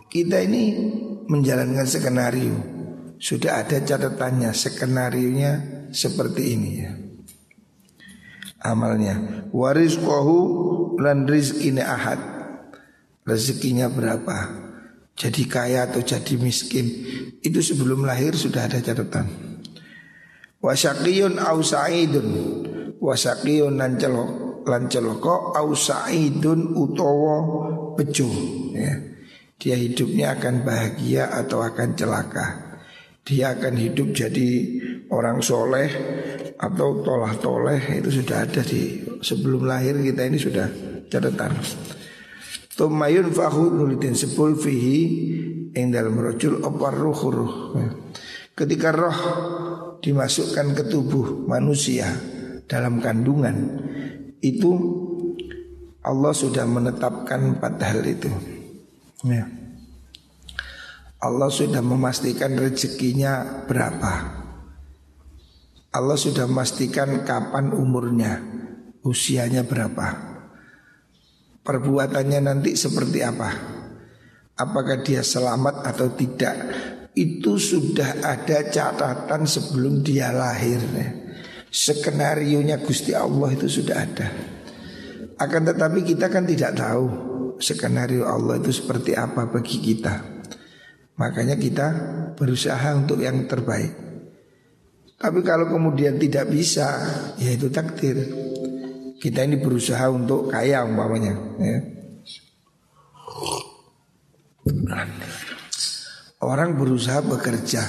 [0.06, 0.78] Kita ini
[1.26, 2.79] menjalankan skenario
[3.20, 5.52] sudah ada catatannya, skenario-nya
[5.92, 6.92] seperti ini ya.
[8.64, 10.40] Amalnya waris kohu
[10.96, 12.20] lan ini ahad.
[13.28, 14.36] Rezekinya berapa?
[15.12, 16.88] Jadi kaya atau jadi miskin?
[17.44, 19.28] Itu sebelum lahir sudah ada catatan.
[20.64, 22.28] Wasakiyun au sa'idun.
[22.96, 27.36] Wasakiyun lan celok Lan celoko au sa'idun utowo
[27.96, 28.28] bejo
[28.76, 28.92] ya.
[29.60, 32.69] Dia hidupnya akan bahagia atau akan celaka
[33.24, 34.48] dia akan hidup jadi
[35.12, 35.90] orang soleh
[36.56, 40.68] atau tolah toleh itu sudah ada di sebelum lahir kita ini sudah
[41.08, 41.56] catatan.
[42.76, 45.00] Tumayun fahu nulitin sepul fihi
[45.76, 47.76] yang dalam rojul opar ruh.
[48.56, 49.18] Ketika roh
[50.00, 52.08] dimasukkan ke tubuh manusia
[52.64, 53.56] dalam kandungan
[54.40, 54.72] itu
[56.00, 58.32] Allah sudah menetapkan empat hal itu.
[59.28, 59.59] Ya.
[61.20, 64.40] Allah sudah memastikan rezekinya berapa.
[65.92, 68.40] Allah sudah memastikan kapan umurnya,
[69.04, 70.16] usianya berapa.
[71.60, 73.52] Perbuatannya nanti seperti apa?
[74.56, 76.56] Apakah dia selamat atau tidak?
[77.12, 80.80] Itu sudah ada catatan sebelum dia lahir.
[81.68, 84.28] Skenario nya Gusti Allah itu sudah ada.
[85.36, 87.04] Akan tetapi kita kan tidak tahu
[87.60, 90.39] skenario Allah itu seperti apa bagi kita.
[91.20, 91.86] Makanya kita
[92.32, 93.92] berusaha untuk yang terbaik.
[95.20, 96.96] Tapi kalau kemudian tidak bisa,
[97.36, 98.16] ya itu takdir.
[99.20, 101.36] Kita ini berusaha untuk kaya umpamanya.
[101.60, 101.78] Ya.
[106.40, 107.84] Orang berusaha bekerja.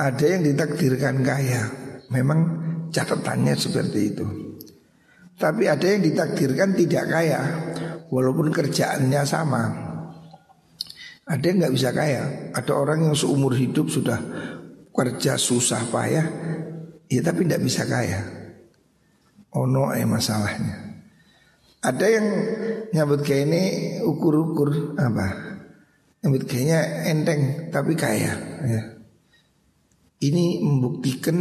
[0.00, 1.68] Ada yang ditakdirkan kaya.
[2.08, 2.40] Memang
[2.88, 4.26] catatannya seperti itu.
[5.36, 7.40] Tapi ada yang ditakdirkan tidak kaya,
[8.08, 9.91] walaupun kerjaannya sama.
[11.22, 12.50] Ada yang nggak bisa kaya.
[12.50, 14.18] Ada orang yang seumur hidup sudah
[14.92, 16.26] kerja susah payah,
[17.08, 18.20] ya tapi tidak bisa kaya.
[19.54, 20.92] Ono eh masalahnya.
[21.82, 22.26] Ada yang
[22.94, 23.62] nyambut kayak ini
[24.06, 25.26] ukur-ukur apa?
[26.22, 27.42] Nyambut kayaknya enteng
[27.74, 28.32] tapi kaya.
[28.62, 28.82] Ya.
[30.22, 31.38] Ini membuktikan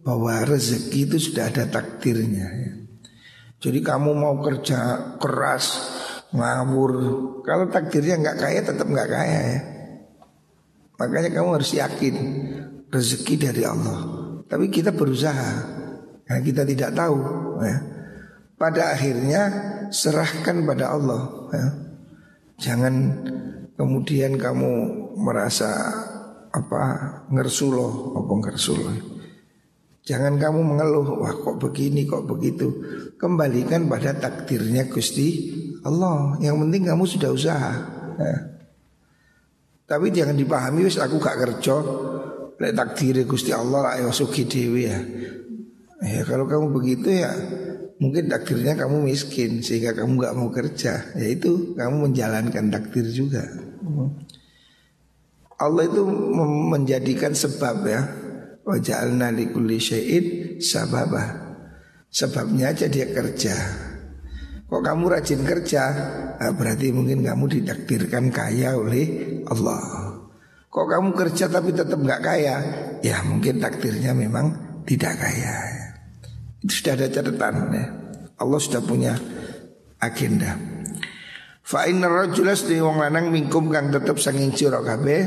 [0.00, 2.48] bahwa rezeki itu sudah ada takdirnya.
[2.48, 2.72] Ya.
[3.60, 5.76] Jadi kamu mau kerja keras,
[6.30, 6.92] ngawur,
[7.42, 9.60] kalau takdirnya nggak kaya tetap nggak kaya ya.
[11.00, 12.14] Makanya kamu harus yakin
[12.92, 13.98] rezeki dari Allah.
[14.44, 15.52] Tapi kita berusaha
[16.28, 17.18] karena kita tidak tahu.
[17.64, 17.78] Ya.
[18.60, 19.42] Pada akhirnya
[19.88, 21.22] serahkan pada Allah.
[21.56, 21.66] Ya.
[22.60, 22.94] Jangan
[23.80, 24.72] kemudian kamu
[25.16, 25.72] merasa
[26.52, 26.82] apa
[27.32, 28.94] ngersuloh, apa ngersuloh.
[30.04, 32.68] Jangan kamu mengeluh, wah kok begini, kok begitu.
[33.16, 36.36] Kembalikan pada takdirnya Gusti Allah.
[36.42, 37.72] Yang penting kamu sudah usaha.
[38.20, 38.36] Ya.
[39.90, 41.82] Tapi jangan dipahami wis aku gak kerja
[42.60, 45.00] lek takdir Gusti Allah ayo suki dewi ya.
[46.00, 47.32] Ya kalau kamu begitu ya
[47.98, 51.10] mungkin takdirnya kamu miskin sehingga kamu gak mau kerja.
[51.18, 53.42] Ya itu kamu menjalankan takdir juga.
[55.60, 56.06] Allah itu
[56.70, 58.00] menjadikan sebab ya.
[58.62, 60.24] Wa ja'alna likulli syai'in
[60.62, 61.50] sababah.
[62.12, 63.56] Sebabnya aja dia kerja.
[64.70, 65.82] Kok kamu rajin kerja?
[66.38, 70.14] Nah, Berarti mungkin kamu ditakdirkan kaya oleh Allah.
[70.70, 72.56] Kok kamu kerja tapi tetap nggak kaya?
[73.02, 74.54] Ya mungkin takdirnya memang
[74.86, 75.54] tidak kaya.
[76.62, 77.86] Itu sudah ada catatan ya.
[78.38, 79.18] Allah sudah punya
[79.98, 80.54] agenda.
[81.66, 85.22] Fa inna rajulas di wong lanang mingkum kang tetep sanging sira kabeh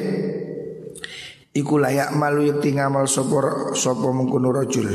[1.51, 4.88] iku layak malu yakti ngamal sapa sapa mengkono rajul.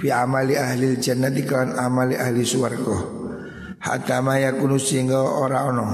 [0.00, 3.15] Bi amali ahli jannati kan amali ahli swarga
[3.86, 5.86] hatta ma yakunu sehingga ora ono.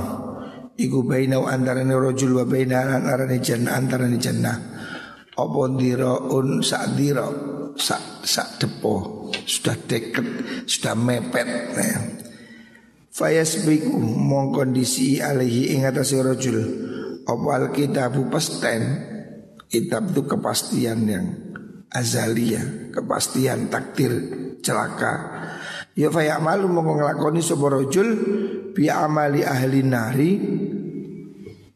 [0.72, 4.56] Iku baina antarane rajul wa baina antarane jannah antarane jannah.
[5.36, 7.28] Apa ndira un sak dira
[7.76, 9.28] sak sak depo.
[9.44, 10.26] Sudah deket
[10.64, 12.00] sudah mepet ya.
[13.12, 16.58] Fayasbiku mong kondisi alaihi ing atase rajul.
[17.28, 19.12] Apa alkitabu pasten?
[19.72, 21.26] Kitab itu kepastian yang
[21.88, 24.12] azalia kepastian takdir
[24.60, 25.31] celaka
[25.92, 28.08] Ya fayak malu mau ngelakoni sebuah rojul
[28.72, 30.30] bi amali ahli nari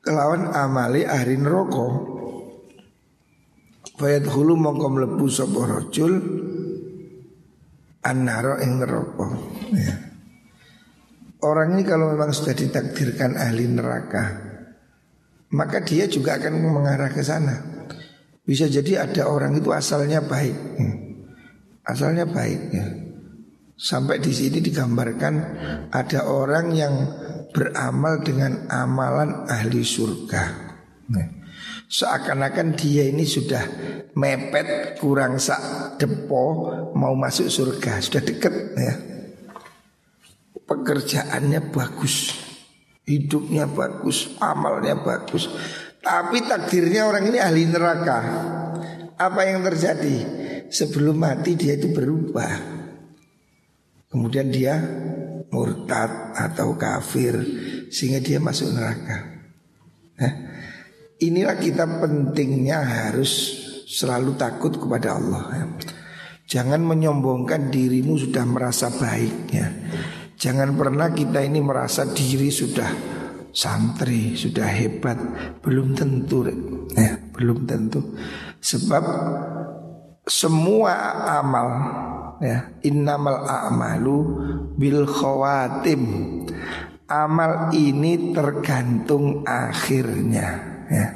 [0.01, 2.17] kelawan amali ahli neraka.
[3.97, 4.89] Fayat hulu mongko
[5.69, 6.13] rojul
[8.07, 9.27] annaro ing neraka.
[9.73, 9.95] Ya.
[11.45, 14.25] Orang ini kalau memang sudah ditakdirkan ahli neraka,
[15.53, 17.85] maka dia juga akan mengarah ke sana.
[18.47, 20.97] Bisa jadi ada orang itu asalnya baik, hmm.
[21.85, 23.06] asalnya baik ya.
[23.77, 25.35] Sampai di sini digambarkan
[25.93, 26.95] ada orang yang
[27.53, 30.45] beramal dengan amalan ahli surga.
[31.13, 31.29] Nah,
[31.85, 33.61] seakan-akan dia ini sudah
[34.17, 38.95] mepet kurang sak depo mau masuk surga, sudah deket ya.
[40.65, 42.33] Pekerjaannya bagus,
[43.05, 45.53] hidupnya bagus, amalnya bagus.
[46.01, 48.19] Tapi takdirnya orang ini ahli neraka.
[49.21, 50.17] Apa yang terjadi?
[50.73, 52.77] Sebelum mati dia itu berubah
[54.07, 54.79] Kemudian dia
[55.51, 57.35] murtad atau kafir
[57.91, 59.19] sehingga dia masuk neraka.
[60.17, 60.33] Nah,
[61.21, 65.71] inilah kita pentingnya harus selalu takut kepada Allah.
[66.47, 69.67] Jangan menyombongkan dirimu sudah merasa baik ya.
[70.37, 73.17] Jangan pernah kita ini merasa diri sudah
[73.57, 75.17] santri, sudah hebat,
[75.65, 76.45] belum tentu
[76.93, 78.15] ya, belum tentu.
[78.61, 79.05] Sebab
[80.29, 80.93] semua
[81.41, 81.69] amal
[82.41, 82.77] ya.
[82.85, 84.19] Innamal a'malu
[84.77, 86.03] bil khawatim.
[87.07, 90.49] Amal ini tergantung akhirnya
[90.91, 91.07] ya.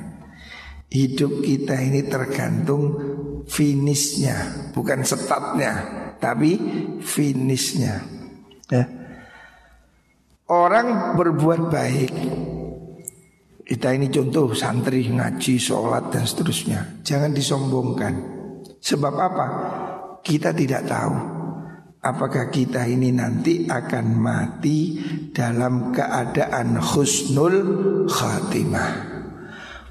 [0.91, 2.99] Hidup kita ini tergantung
[3.47, 5.73] finishnya bukan startnya
[6.19, 6.59] tapi
[7.03, 8.03] finishnya
[8.71, 8.85] ya.
[10.51, 12.13] Orang berbuat baik.
[13.71, 17.07] Kita ini contoh santri ngaji sholat dan seterusnya.
[17.07, 18.15] Jangan disombongkan.
[18.83, 19.47] Sebab apa
[20.21, 21.41] kita tidak tahu
[22.01, 27.57] apakah kita ini nanti akan mati dalam keadaan husnul
[28.09, 29.09] khatimah.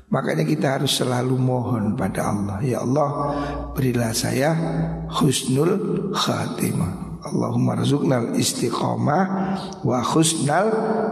[0.10, 3.10] Makanya kita harus selalu mohon pada Allah Ya Allah
[3.78, 4.58] berilah saya
[5.22, 7.22] husnul khatimah.
[7.30, 9.24] Allahumma rizuknal istiqamah
[9.86, 10.70] wa husnal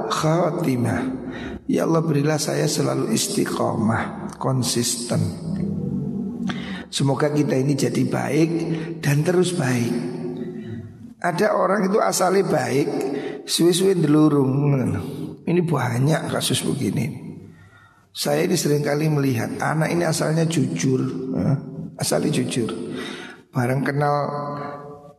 [0.10, 1.13] khatimah.
[1.69, 5.19] Ya Allah berilah saya selalu istiqamah Konsisten
[6.88, 8.50] Semoga kita ini jadi baik
[9.04, 9.93] dan terus baik
[11.19, 12.88] Ada orang itu asalnya baik
[13.43, 14.52] Suwi-suwi delurung
[15.43, 17.28] Ini banyak kasus begini
[18.17, 21.06] saya ini sering kali melihat anak ini asalnya jujur,
[21.38, 21.54] ya,
[22.02, 22.65] asalnya jujur.
[23.54, 24.15] Barang kenal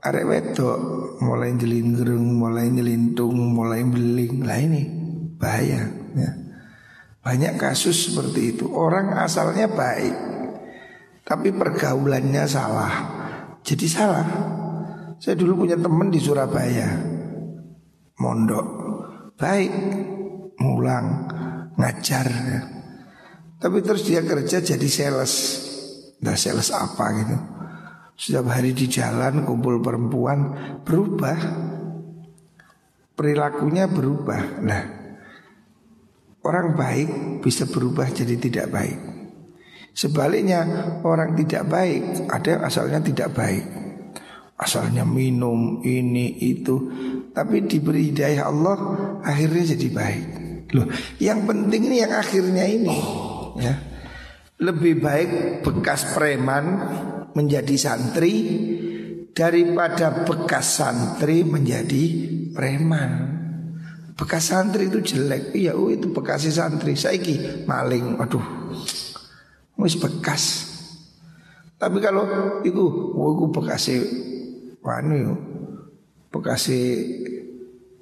[0.02, 0.78] arek wedok,
[1.22, 4.42] mulai jelinggerung, mulai nyelintung, mulai beling.
[4.42, 4.82] Lah ini
[5.38, 5.86] bahaya.
[6.18, 6.30] Ya.
[7.22, 8.66] Banyak kasus seperti itu.
[8.66, 10.14] Orang asalnya baik,
[11.28, 12.94] tapi pergaulannya salah.
[13.60, 14.24] Jadi salah.
[15.20, 16.88] Saya dulu punya teman di Surabaya,
[18.16, 18.66] mondok,
[19.36, 19.72] baik,
[20.56, 21.28] mulang,
[21.76, 22.26] ngajar.
[23.60, 25.34] Tapi terus dia kerja jadi sales.
[26.24, 27.36] Nah sales apa gitu.
[28.18, 31.38] Setiap hari di jalan kumpul perempuan Berubah.
[33.18, 34.62] Perilakunya berubah.
[34.62, 34.82] Nah
[36.38, 39.17] Orang baik bisa berubah jadi tidak baik
[39.92, 40.64] Sebaliknya
[41.02, 43.64] orang tidak baik Ada yang asalnya tidak baik
[44.58, 46.76] Asalnya minum ini itu
[47.34, 48.76] Tapi diberi hidayah Allah
[49.22, 50.24] Akhirnya jadi baik
[50.76, 50.84] Loh,
[51.16, 52.96] yang penting ini yang akhirnya ini
[53.56, 53.74] ya.
[54.58, 55.30] Lebih baik
[55.64, 56.64] bekas preman
[57.32, 58.34] menjadi santri
[59.32, 62.04] daripada bekas santri menjadi
[62.52, 63.38] preman.
[64.18, 65.54] Bekas santri itu jelek.
[65.54, 66.98] Iya, oh itu bekas santri.
[66.98, 68.18] Saiki maling.
[68.18, 68.74] Waduh.
[69.78, 70.74] Wis bekas.
[71.78, 72.26] Tapi kalau
[72.66, 72.82] itu,
[73.14, 73.86] oh itu bekas
[74.82, 75.38] wanu
[76.28, 76.70] bekas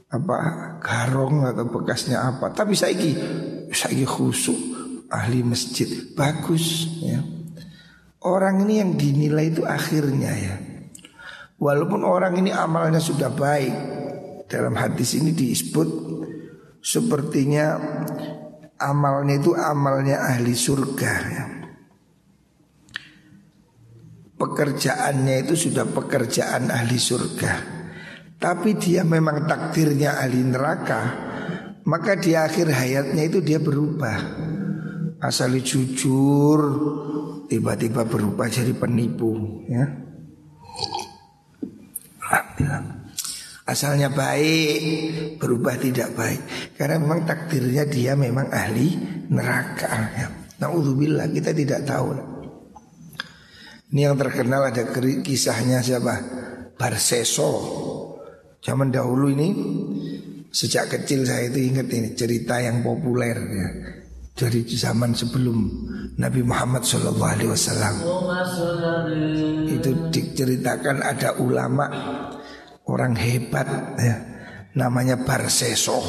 [0.08, 0.36] apa
[0.80, 2.50] garong atau bekasnya apa.
[2.56, 3.12] Tapi saiki
[3.68, 4.56] saiki khusuk
[5.12, 5.86] ahli masjid
[6.16, 7.20] bagus ya.
[8.26, 10.56] Orang ini yang dinilai itu akhirnya ya.
[11.56, 13.72] Walaupun orang ini amalnya sudah baik
[14.44, 15.88] Dalam hadis ini disebut
[16.84, 17.80] Sepertinya
[18.76, 21.44] amalnya itu amalnya ahli surga ya.
[24.36, 27.54] Pekerjaannya itu sudah pekerjaan ahli surga.
[28.36, 31.26] Tapi dia memang takdirnya ahli neraka
[31.86, 34.18] Maka di akhir hayatnya itu dia berubah.
[35.22, 36.60] Asal jujur
[37.46, 39.86] tiba-tiba berubah jadi penipu ya.
[43.70, 46.42] Asalnya baik berubah tidak baik.
[46.74, 48.98] Karena memang takdirnya dia memang ahli
[49.30, 50.26] neraka ya.
[50.58, 52.18] Naudzubillah kita tidak tahu
[53.92, 54.82] ini yang terkenal ada
[55.22, 56.14] kisahnya siapa?
[56.76, 57.50] Barseso
[58.60, 59.48] zaman dahulu ini
[60.52, 63.68] sejak kecil saya itu ingat ini cerita yang populer ya.
[64.36, 65.56] Dari zaman sebelum
[66.20, 67.16] Nabi Muhammad SAW
[69.64, 71.88] itu diceritakan ada ulama
[72.84, 74.16] orang hebat ya
[74.76, 76.04] namanya Barseso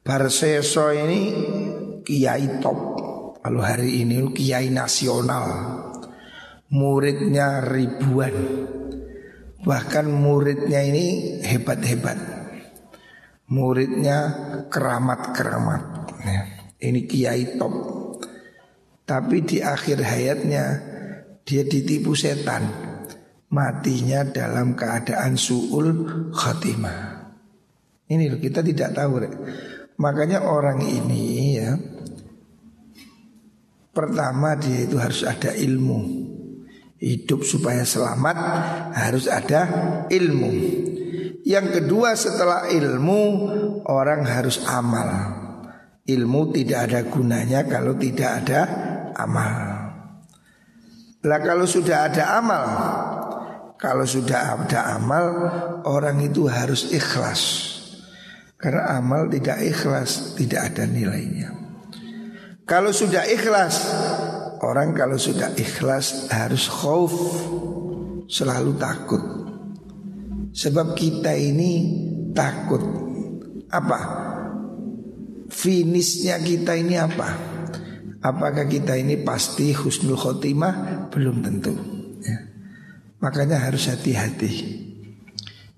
[0.00, 1.20] Barseso ini
[2.02, 2.78] kiai top.
[3.40, 5.44] Kalau hari ini kiai nasional
[6.70, 8.34] muridnya ribuan.
[9.60, 12.18] Bahkan muridnya ini hebat-hebat.
[13.50, 14.18] Muridnya
[14.70, 15.82] keramat-keramat
[16.22, 16.42] ya.
[16.80, 17.74] Ini kiai top.
[19.04, 20.64] Tapi di akhir hayatnya
[21.44, 22.62] Dia ditipu setan.
[23.50, 25.88] Matinya dalam keadaan su'ul
[26.30, 27.26] khatimah.
[28.06, 29.34] Ini loh kita tidak tahu rek.
[29.98, 31.74] Makanya orang ini ya
[33.90, 36.19] Pertama dia itu harus ada ilmu
[37.00, 38.36] Hidup supaya selamat
[38.92, 39.60] harus ada
[40.12, 40.52] ilmu
[41.48, 43.22] Yang kedua setelah ilmu
[43.88, 45.40] Orang harus amal
[46.10, 48.60] Ilmu tidak ada gunanya kalau tidak ada
[49.14, 49.54] amal.
[51.20, 52.64] Lah kalau sudah ada amal,
[53.76, 55.26] kalau sudah ada amal,
[55.84, 57.68] orang itu harus ikhlas.
[58.56, 61.52] Karena amal tidak ikhlas, tidak ada nilainya.
[62.64, 63.76] Kalau sudah ikhlas,
[64.60, 67.12] orang kalau sudah ikhlas harus khauf,
[68.30, 69.22] selalu takut.
[70.50, 71.72] Sebab kita ini
[72.32, 72.82] takut
[73.70, 74.30] apa?
[75.50, 77.28] finishnya kita ini apa?
[78.22, 81.08] Apakah kita ini pasti husnul khotimah?
[81.10, 81.74] Belum tentu.
[82.22, 82.38] Ya.
[83.20, 84.88] Makanya harus hati-hati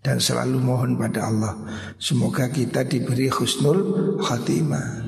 [0.03, 1.55] dan selalu mohon pada Allah
[1.97, 5.03] semoga kita diberi husnul khotimah.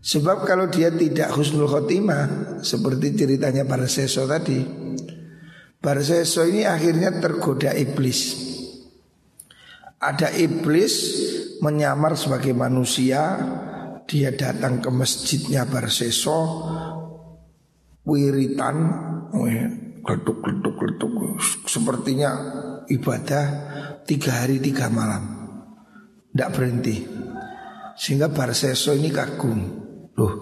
[0.00, 4.64] Sebab kalau dia tidak husnul khotimah seperti ceritanya para seso tadi,
[5.76, 8.48] para seso ini akhirnya tergoda iblis.
[10.00, 10.92] Ada iblis
[11.60, 13.36] menyamar sebagai manusia
[14.08, 16.64] dia datang ke masjidnya Barseso
[18.08, 18.76] wiritan
[21.68, 22.30] sepertinya
[22.88, 23.44] ibadah
[24.08, 25.36] tiga hari tiga malam.
[26.32, 26.96] Tidak berhenti.
[28.00, 29.89] Sehingga Barseso ini kagum
[30.20, 30.32] loh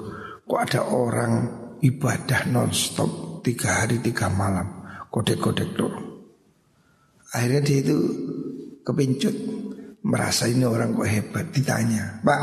[0.43, 1.33] kok ada orang
[1.79, 4.83] ibadah nonstop tiga hari tiga malam?
[5.09, 5.95] Kodek-kodek tuh
[7.33, 7.97] akhirnya dia itu
[8.83, 9.37] kepincut
[10.05, 12.41] merasa ini orang kok hebat ditanya pak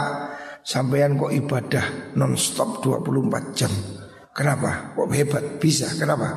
[0.65, 3.71] sampean kok ibadah nonstop 24 jam?
[4.35, 4.91] Kenapa?
[4.97, 5.43] Kok hebat?
[5.63, 5.87] Bisa?
[5.95, 6.27] Kenapa?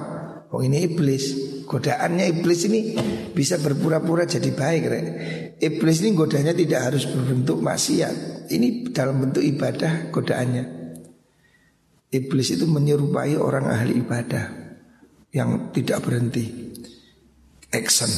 [0.54, 1.48] Oh ini iblis.
[1.66, 2.94] Godaannya iblis ini
[3.34, 5.06] bisa berpura-pura jadi baik rek.
[5.58, 8.46] Iblis ini godanya tidak harus berbentuk maksiat.
[8.48, 10.77] Ini dalam bentuk ibadah godaannya
[12.08, 14.48] Iblis itu menyerupai orang ahli ibadah
[15.28, 16.72] Yang tidak berhenti.
[17.68, 18.08] Action.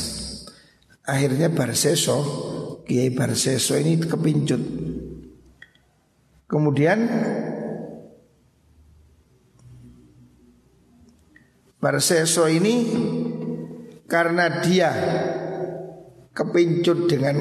[1.10, 2.22] Akhirnya Barseso
[2.86, 4.62] Kiai Barseso ini kepincut.
[6.46, 6.98] Kemudian
[11.78, 12.74] Barseso ini
[14.10, 14.90] karena dia
[16.34, 17.36] kepincut dengan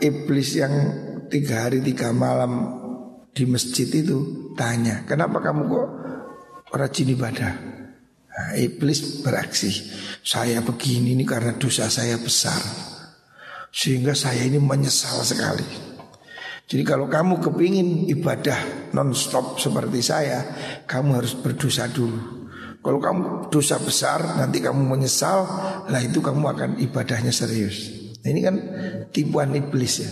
[0.00, 0.74] iblis yang
[1.28, 2.83] tiga hari tiga malam
[3.34, 5.88] di masjid itu tanya kenapa kamu kok
[6.70, 7.52] rajin ibadah
[8.30, 9.74] nah, iblis beraksi
[10.22, 12.62] saya begini ini karena dosa saya besar
[13.74, 15.66] sehingga saya ini menyesal sekali
[16.64, 20.40] jadi kalau kamu kepingin ibadah non-stop seperti saya
[20.86, 22.44] kamu harus berdosa dulu
[22.84, 25.48] kalau kamu dosa besar nanti kamu menyesal,
[25.88, 27.88] lah itu kamu akan ibadahnya serius.
[28.20, 28.56] Nah, ini kan
[29.08, 30.10] tipuan iblis ya.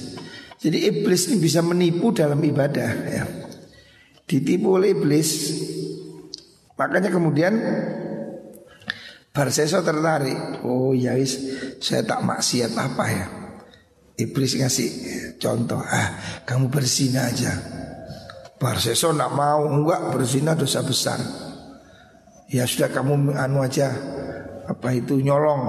[0.62, 3.24] Jadi iblis ini bisa menipu dalam ibadah ya.
[4.22, 5.58] Ditipu oleh iblis.
[6.78, 7.54] Makanya kemudian
[9.32, 10.62] Barseso tertarik.
[10.62, 11.40] Oh ya wis,
[11.82, 13.26] saya tak maksiat apa ya.
[14.22, 14.88] Iblis ngasih
[15.40, 17.56] contoh, ah kamu berzina aja.
[18.60, 21.18] Barseso nak mau, enggak berzina dosa besar.
[22.52, 23.88] Ya sudah kamu anu aja
[24.68, 25.64] Apa itu nyolong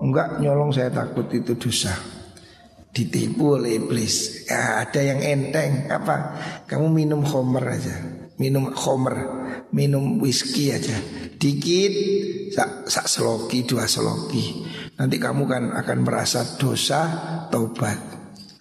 [0.00, 1.92] Enggak nyolong saya takut itu dosa
[2.92, 4.44] Ditipu oleh iblis.
[4.44, 5.88] Ya, Ada yang enteng.
[5.88, 6.36] Apa?
[6.68, 7.96] Kamu minum homer aja.
[8.36, 9.16] Minum homer.
[9.72, 10.94] Minum whisky aja.
[11.40, 11.92] Dikit
[12.52, 14.68] sak, sak seloki Dua seloki.
[15.00, 17.00] Nanti kamu kan akan merasa dosa
[17.48, 17.98] Taubat.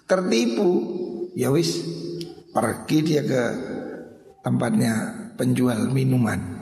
[0.07, 0.99] Tertipu.
[1.35, 1.79] Ya wis
[2.51, 3.43] Pergi dia ke
[4.43, 4.91] tempatnya
[5.39, 6.60] penjual minuman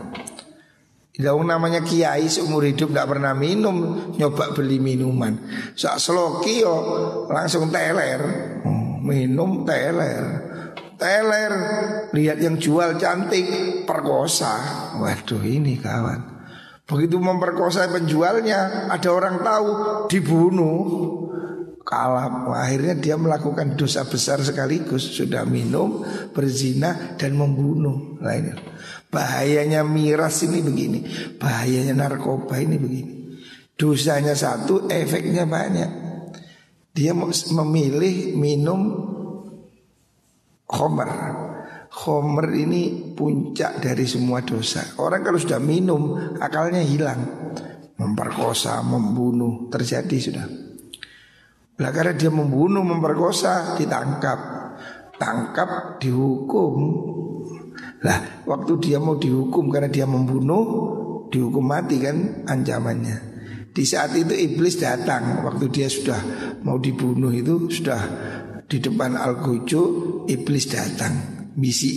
[1.20, 5.36] Daung namanya kiai seumur hidup tidak pernah minum Nyoba beli minuman.
[5.76, 6.76] Sak seloki yo
[7.28, 8.24] langsung teler.
[8.64, 10.48] Hmm, Minum teler.
[10.96, 11.54] Teler
[12.16, 13.48] Lihat yang jual cantik
[13.84, 14.56] Perkosa.
[15.00, 16.40] Waduh ini kawan
[16.84, 19.68] Begitu memperkosa penjualnya Ada orang tahu
[20.12, 20.84] Dibunuh
[21.90, 25.10] Kalah Akhirnya dia melakukan dosa besar sekaligus.
[25.10, 28.22] Sudah minum Berzina Dan membunuh.
[28.22, 28.62] Lainnya
[29.10, 31.02] Bahayanya miras ini begini.
[31.42, 33.14] Bahayanya narkoba ini begini.
[33.74, 35.90] Dosanya satu, efeknya banyak.
[36.94, 37.18] Dia
[37.58, 38.82] memilih minum
[40.70, 41.10] Homer
[41.90, 44.94] Homer ini puncak dari semua dosa.
[45.02, 47.50] Orang kalau sudah minum akalnya hilang.
[47.98, 50.69] Memperkosa, membunuh Terjadi sudah
[51.80, 54.40] Lah karena dia membunuh, memperkosa Ditangkap.
[55.20, 56.76] Tangkap, dihukum.
[58.04, 60.96] Lah waktu dia mau dihukum karena dia membunuh
[61.30, 63.28] Dihukum mati kan ancamannya.
[63.70, 66.18] Di saat itu iblis datang Waktu dia sudah
[66.66, 68.02] mau dibunuh itu Sudah
[68.70, 69.44] di depan al
[70.30, 71.14] Iblis datang.
[71.60, 71.92] Bisi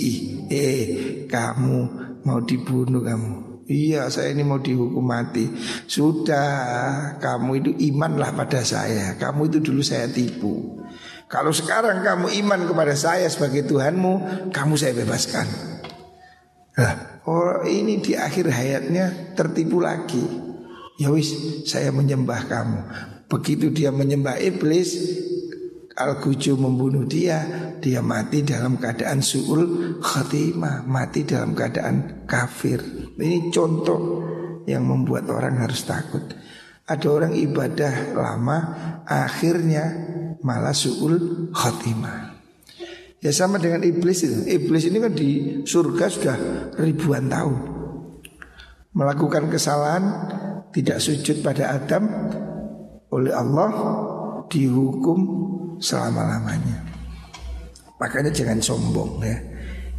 [0.50, 0.82] Eh
[1.30, 1.78] kamu
[2.26, 5.48] mau dibunuh kamu Iya saya ini mau dihukum mati.
[5.88, 9.16] Sudah Kamu itu imanlah pada saya.
[9.16, 10.84] Kamu itu dulu saya tipu.
[11.32, 14.12] Kalau sekarang kamu iman kepada saya sebagai Tuhanmu
[14.52, 15.48] Kamu saya bebaskan.
[16.76, 20.20] Nah, orang ini di akhir hayatnya tertipu lagi.
[21.00, 21.08] Ya
[21.64, 22.80] saya menyembah kamu.
[23.32, 24.92] Begitu dia menyembah iblis,
[25.96, 26.16] al
[26.56, 27.44] membunuh dia,
[27.80, 32.80] dia mati dalam keadaan suul khatimah, mati dalam keadaan kafir.
[33.18, 34.00] Ini contoh
[34.64, 36.22] yang membuat orang harus takut.
[36.88, 38.58] Ada orang ibadah lama,
[39.06, 39.84] akhirnya
[40.42, 42.32] malah suul khatimah.
[43.22, 44.42] Ya sama dengan iblis itu.
[44.50, 45.30] Iblis ini kan di
[45.62, 46.36] surga sudah
[46.82, 47.56] ribuan tahun.
[48.92, 50.04] Melakukan kesalahan
[50.74, 52.04] tidak sujud pada Adam
[53.14, 53.70] oleh Allah
[54.50, 55.20] dihukum
[55.82, 56.86] selama-lamanya.
[57.98, 59.38] Makanya jangan sombong ya.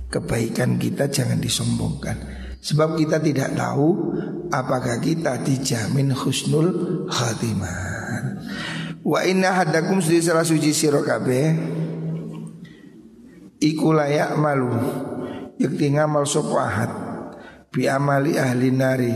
[0.08, 2.16] Kebaikan kita jangan disombongkan.
[2.64, 4.16] Sebab kita tidak tahu
[4.48, 8.40] apakah kita dijamin husnul khatimah.
[9.04, 11.42] Wa inna hadakum salah suci sirokabe
[13.64, 14.76] Iku layak malu
[15.56, 16.92] yakti ngamal sopo ahad
[17.72, 19.16] bi amali ahli nari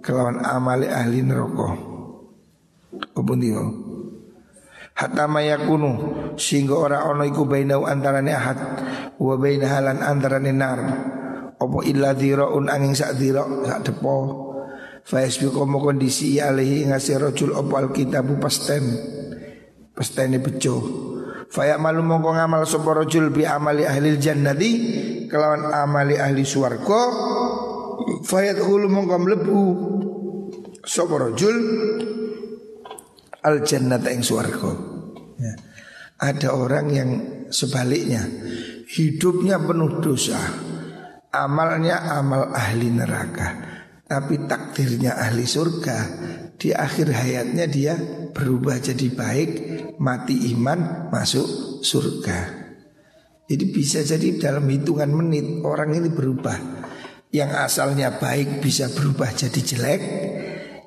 [0.00, 1.76] kelawan amali ahli neraka
[3.12, 3.83] apa ndiyo
[4.94, 5.92] hatta mayakunu
[6.38, 8.58] sehingga ora ono iku bainau antarane ahad
[9.18, 10.80] wa baina halan antarane nar.
[11.54, 14.16] Apa illa dhiraun angin sak dhira sak depo.
[15.04, 18.84] Fa yasbiqu kondisi alaihi ngasih rajul apa alkitabu pasten.
[19.94, 20.82] Pastene bejo.
[21.54, 24.70] Faya malu mongko ngamal sapa rajul bi amali ahli jannati
[25.30, 27.02] kelawan amali ahli swarga
[28.26, 29.62] fayat hulu mongko mlebu
[30.82, 31.56] sapa rajul
[33.44, 34.72] al jannata ing swarga.
[35.36, 35.54] Ya.
[36.18, 37.10] Ada orang yang
[37.52, 38.24] sebaliknya
[38.88, 40.40] hidupnya penuh dosa.
[41.34, 43.48] Amalnya amal ahli neraka,
[44.06, 45.98] tapi takdirnya ahli surga.
[46.54, 47.98] Di akhir hayatnya dia
[48.30, 49.50] berubah jadi baik
[49.98, 52.64] mati iman masuk surga.
[53.44, 56.86] Jadi bisa jadi dalam hitungan menit orang ini berubah.
[57.34, 60.02] Yang asalnya baik bisa berubah jadi jelek,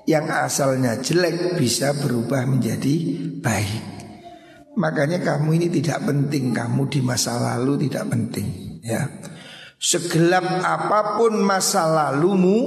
[0.08, 2.96] yang asalnya jelek bisa berubah menjadi
[3.44, 3.84] baik.
[4.80, 9.04] Makanya kamu ini tidak penting, kamu di masa lalu tidak penting, ya.
[9.78, 12.58] Segelap apa pun masa lalumu,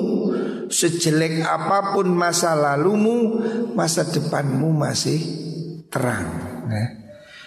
[0.70, 3.42] sejelek apa pun masa lalumu,
[3.74, 5.18] masa depanmu masih
[5.90, 6.30] terang.
[6.70, 6.86] Ya.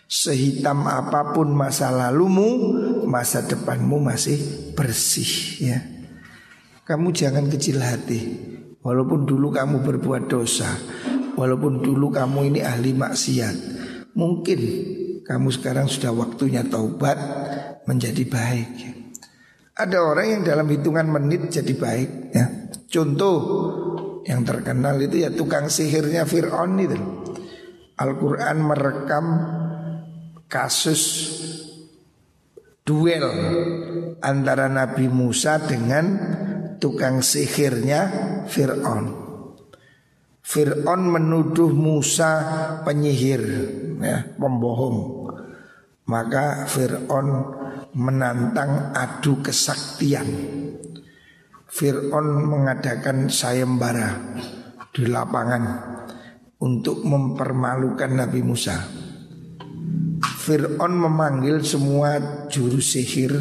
[0.10, 2.76] Sehitam apa pun masa lalumu,
[3.08, 4.36] masa depanmu masih
[4.76, 5.32] bersih
[5.64, 5.80] ya.
[6.84, 8.53] Kamu jangan kecil hati.
[8.84, 10.68] Walaupun dulu kamu berbuat dosa,
[11.40, 13.56] walaupun dulu kamu ini ahli maksiat,
[14.12, 14.60] mungkin
[15.24, 17.16] kamu sekarang sudah waktunya taubat
[17.88, 18.70] menjadi baik.
[19.74, 22.46] Ada orang yang dalam hitungan menit jadi baik ya.
[22.92, 23.38] Contoh
[24.28, 27.00] yang terkenal itu ya tukang sihirnya Fir'aun itu.
[27.98, 29.26] Al-Quran merekam
[30.52, 31.02] kasus
[32.84, 33.26] duel
[34.20, 36.06] antara Nabi Musa dengan
[36.78, 39.06] tukang sihirnya Fir'aun.
[40.44, 42.32] Fir'aun menuduh Musa
[42.84, 43.44] penyihir,
[44.04, 45.30] ya, pembohong.
[46.04, 47.28] Maka Fir'aun
[47.96, 50.28] menantang adu kesaktian.
[51.70, 54.38] Fir'aun mengadakan sayembara
[54.94, 55.64] di lapangan
[56.62, 58.78] untuk mempermalukan Nabi Musa.
[60.44, 62.20] Fir'aun memanggil semua
[62.52, 63.32] juru sihir,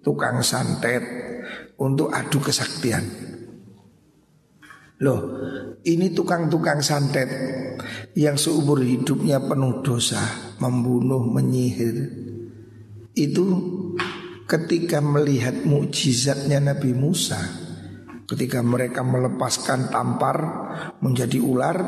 [0.00, 1.02] tukang santet
[1.74, 3.29] untuk adu kesaktian.
[5.00, 5.20] Loh,
[5.80, 7.28] ini tukang-tukang santet
[8.12, 10.20] yang seumur hidupnya penuh dosa,
[10.60, 12.12] membunuh, menyihir.
[13.16, 13.44] Itu
[14.44, 17.40] ketika melihat mukjizatnya Nabi Musa,
[18.28, 20.36] ketika mereka melepaskan tampar
[21.00, 21.80] menjadi ular,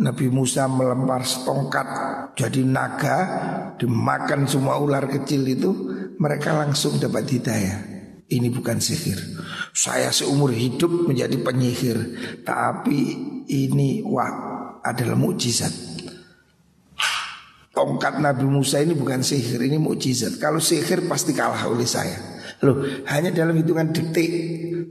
[0.00, 1.88] Nabi Musa melempar setongkat
[2.40, 3.18] jadi naga
[3.76, 5.70] dimakan semua ular kecil itu
[6.16, 7.99] mereka langsung dapat hidayah.
[8.30, 9.18] Ini bukan sihir.
[9.74, 11.98] Saya seumur hidup menjadi penyihir,
[12.46, 13.18] tapi
[13.50, 14.30] ini wah
[14.86, 15.74] adalah mukjizat.
[17.74, 20.38] Tongkat Nabi Musa ini bukan sihir, ini mukjizat.
[20.38, 22.18] Kalau sihir pasti kalah oleh saya.
[22.62, 24.30] Loh, hanya dalam hitungan detik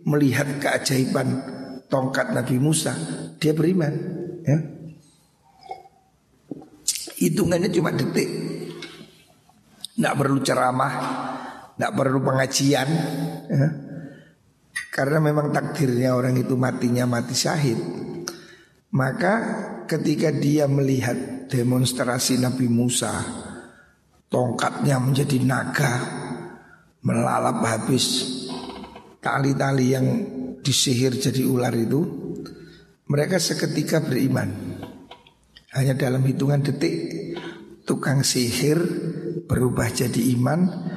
[0.03, 1.39] melihat keajaiban
[1.87, 2.91] tongkat Nabi Musa,
[3.39, 3.93] dia beriman,
[4.43, 4.57] ya.
[7.19, 8.31] Hitungannya cuma detik
[9.99, 10.93] Tidak perlu ceramah
[11.79, 12.89] Tidak perlu pengajian
[13.47, 13.69] ya.
[14.91, 17.79] Karena memang takdirnya orang itu matinya mati syahid
[18.91, 19.33] Maka
[19.87, 23.15] ketika dia melihat demonstrasi Nabi Musa
[24.27, 25.93] Tongkatnya menjadi naga
[26.99, 28.27] Melalap habis
[29.23, 30.07] Tali-tali yang
[30.59, 32.03] disihir jadi ular itu
[33.07, 34.51] Mereka seketika beriman
[35.69, 36.97] hanya dalam hitungan detik
[37.85, 38.81] tukang sihir
[39.45, 40.88] berubah jadi iman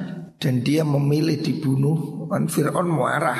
[0.43, 2.27] dan dia memilih dibunuh.
[2.27, 3.39] Kan Fir'aun marah.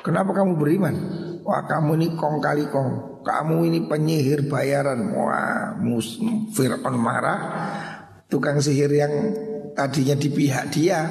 [0.00, 0.96] Kenapa kamu beriman?
[1.44, 3.20] Wah kamu ini kong kali kong.
[3.20, 5.12] Kamu ini penyihir bayaran.
[5.12, 5.76] Wah
[6.56, 7.38] Fir'aun marah.
[8.32, 9.12] Tukang sihir yang
[9.76, 11.04] tadinya di pihak dia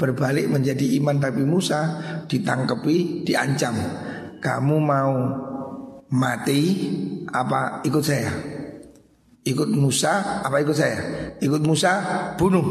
[0.00, 1.80] berbalik menjadi iman Nabi Musa
[2.24, 3.76] ditangkepi, diancam.
[4.40, 5.14] Kamu mau
[6.08, 6.60] mati
[7.28, 8.32] apa ikut saya?
[9.44, 10.98] Ikut Musa apa ikut saya?
[11.36, 11.92] Ikut Musa
[12.40, 12.64] bunuh.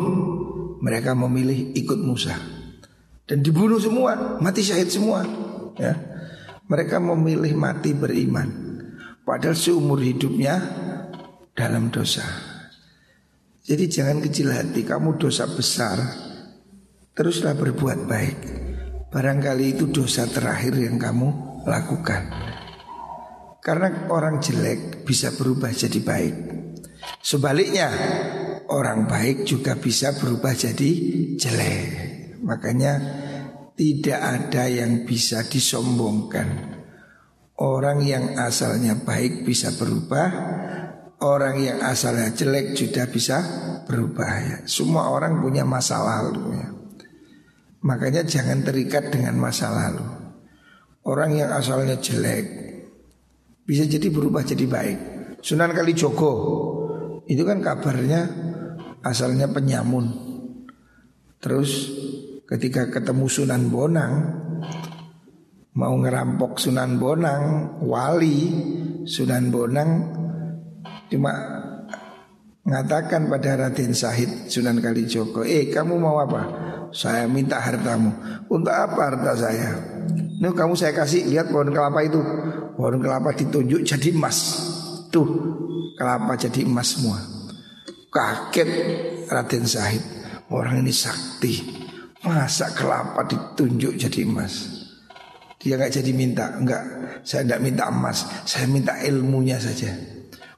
[0.84, 2.36] Mereka memilih ikut Musa.
[3.24, 5.24] Dan dibunuh semua, mati syahid semua.
[5.80, 5.96] Ya.
[6.68, 8.52] Mereka memilih mati beriman.
[9.24, 10.60] Padahal seumur hidupnya
[11.56, 12.28] dalam dosa.
[13.64, 16.04] Jadi jangan kecil hati, kamu dosa besar.
[17.16, 18.38] Teruslah berbuat baik.
[19.08, 22.28] Barangkali itu dosa terakhir yang kamu lakukan.
[23.64, 26.36] Karena orang jelek bisa berubah jadi baik.
[27.24, 27.88] Sebaliknya
[28.70, 30.92] orang baik juga bisa berubah jadi
[31.36, 31.84] jelek.
[32.44, 32.94] Makanya
[33.74, 36.80] tidak ada yang bisa disombongkan.
[37.58, 40.28] Orang yang asalnya baik bisa berubah,
[41.22, 43.38] orang yang asalnya jelek juga bisa
[43.88, 44.58] berubah ya.
[44.68, 46.70] Semua orang punya masa lalu ya.
[47.84, 50.08] Makanya jangan terikat dengan masa lalu.
[51.04, 52.46] Orang yang asalnya jelek
[53.68, 55.00] bisa jadi berubah jadi baik.
[55.44, 56.32] Sunan Kalijogo
[57.28, 58.53] itu kan kabarnya
[59.04, 60.10] asalnya penyamun.
[61.44, 61.92] Terus
[62.48, 64.14] ketika ketemu Sunan Bonang
[65.76, 68.40] mau ngerampok Sunan Bonang, wali
[69.04, 69.92] Sunan Bonang
[71.12, 71.36] cuma
[72.64, 76.42] mengatakan pada Raden Sahid Sunan Kalijogo, "Eh, kamu mau apa?
[76.96, 78.14] Saya minta hartamu.
[78.48, 79.76] Untuk apa harta saya?
[80.40, 82.22] Ini kamu saya kasih lihat pohon kelapa itu.
[82.80, 84.38] Pohon kelapa ditunjuk jadi emas.
[85.12, 85.28] Tuh,
[86.00, 87.33] kelapa jadi emas semua."
[88.14, 88.70] Kaget
[89.26, 90.04] Raden Sahid.
[90.54, 91.82] Orang ini sakti.
[92.22, 94.86] Masa kelapa ditunjuk jadi emas?
[95.58, 96.84] Dia nggak jadi minta, enggak.
[97.26, 99.92] Saya tidak minta emas, saya minta ilmunya saja.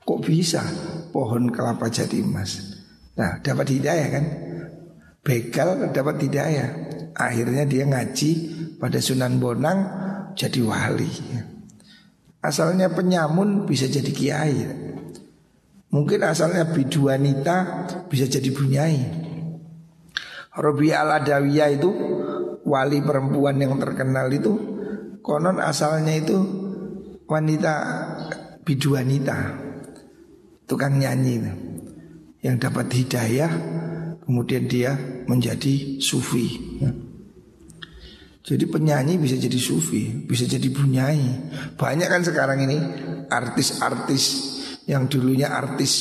[0.03, 0.61] Kok bisa
[1.09, 2.75] pohon kelapa jadi emas?
[3.17, 4.25] Nah, dapat hidayah kan?
[5.25, 6.69] Begal dapat hidayah.
[7.15, 8.31] Akhirnya dia ngaji
[8.77, 9.79] pada Sunan Bonang
[10.35, 11.09] jadi wali.
[12.45, 14.84] Asalnya penyamun bisa jadi kiai.
[15.95, 18.99] Mungkin asalnya bidu wanita bisa jadi bunyai.
[20.59, 21.91] Robi al Adawiyah itu
[22.67, 24.75] wali perempuan yang terkenal itu
[25.25, 26.37] Konon asalnya itu
[27.25, 27.73] wanita
[28.61, 29.57] bidu wanita
[30.69, 31.51] tukang nyanyi itu
[32.45, 33.49] yang dapat hidayah
[34.21, 34.93] kemudian dia
[35.25, 36.77] menjadi sufi.
[38.45, 41.25] Jadi penyanyi bisa jadi sufi, bisa jadi bunyai.
[41.73, 42.77] Banyak kan sekarang ini
[43.25, 44.54] artis-artis
[44.85, 45.93] yang dulunya artis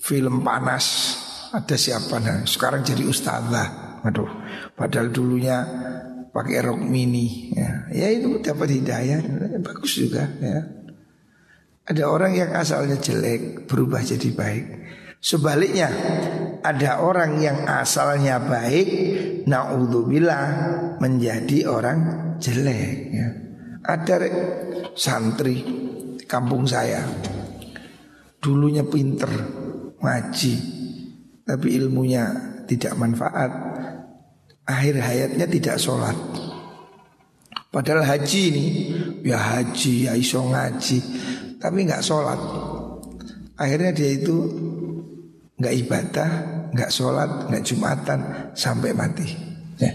[0.00, 1.16] film panas
[1.52, 2.16] ada siapa?
[2.20, 4.00] Nah sekarang jadi ustazah.
[4.02, 4.28] Aduh,
[4.74, 5.62] padahal dulunya
[6.32, 9.20] pakai rok mini ya, ya itu dapat hidayah
[9.62, 10.60] bagus juga ya.
[11.82, 14.64] Ada orang yang asalnya jelek berubah jadi baik.
[15.22, 15.86] Sebaliknya
[16.66, 18.88] ada orang yang asalnya baik
[19.46, 20.46] naudzubillah
[20.98, 21.98] menjadi orang
[22.42, 23.28] jelek ya.
[23.86, 24.14] ada
[24.94, 25.62] santri
[26.26, 27.02] kampung saya
[28.42, 29.30] dulunya pinter
[30.02, 30.54] ngaji
[31.46, 32.26] tapi ilmunya
[32.66, 33.50] tidak manfaat
[34.66, 36.14] akhir hayatnya tidak sholat.
[37.72, 38.66] Padahal haji ini
[39.24, 40.98] ya haji ya iso ngaji
[41.56, 42.40] tapi nggak sholat.
[43.56, 44.36] Akhirnya dia itu
[45.62, 46.30] nggak ibadah,
[46.74, 48.20] nggak sholat, nggak jumatan
[48.58, 49.28] sampai mati.
[49.78, 49.94] Ya.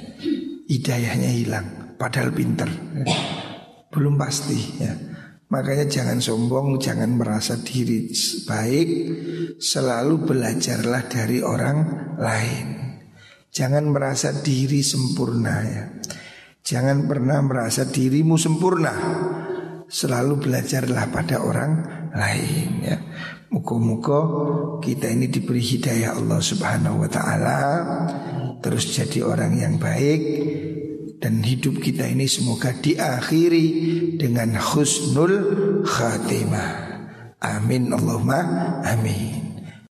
[0.67, 1.67] Hidayahnya hilang.
[1.97, 3.05] Padahal pinter, ya.
[3.89, 4.59] belum pasti.
[4.79, 4.93] Ya.
[5.47, 8.11] Makanya jangan sombong, jangan merasa diri
[8.43, 8.89] baik,
[9.55, 11.77] selalu belajarlah dari orang
[12.19, 12.67] lain.
[13.47, 15.85] Jangan merasa diri sempurna ya.
[16.67, 18.91] Jangan pernah merasa dirimu sempurna.
[19.87, 21.71] Selalu belajarlah pada orang
[22.11, 22.97] lain ya.
[23.47, 24.19] Muka-muka
[24.83, 27.59] kita ini diberi hidayah Allah Subhanahu wa taala
[28.59, 30.19] terus jadi orang yang baik
[31.17, 33.67] dan hidup kita ini semoga diakhiri
[34.21, 35.33] dengan husnul
[35.81, 36.85] khatimah.
[37.41, 38.41] Amin Allahumma
[38.85, 39.46] amin.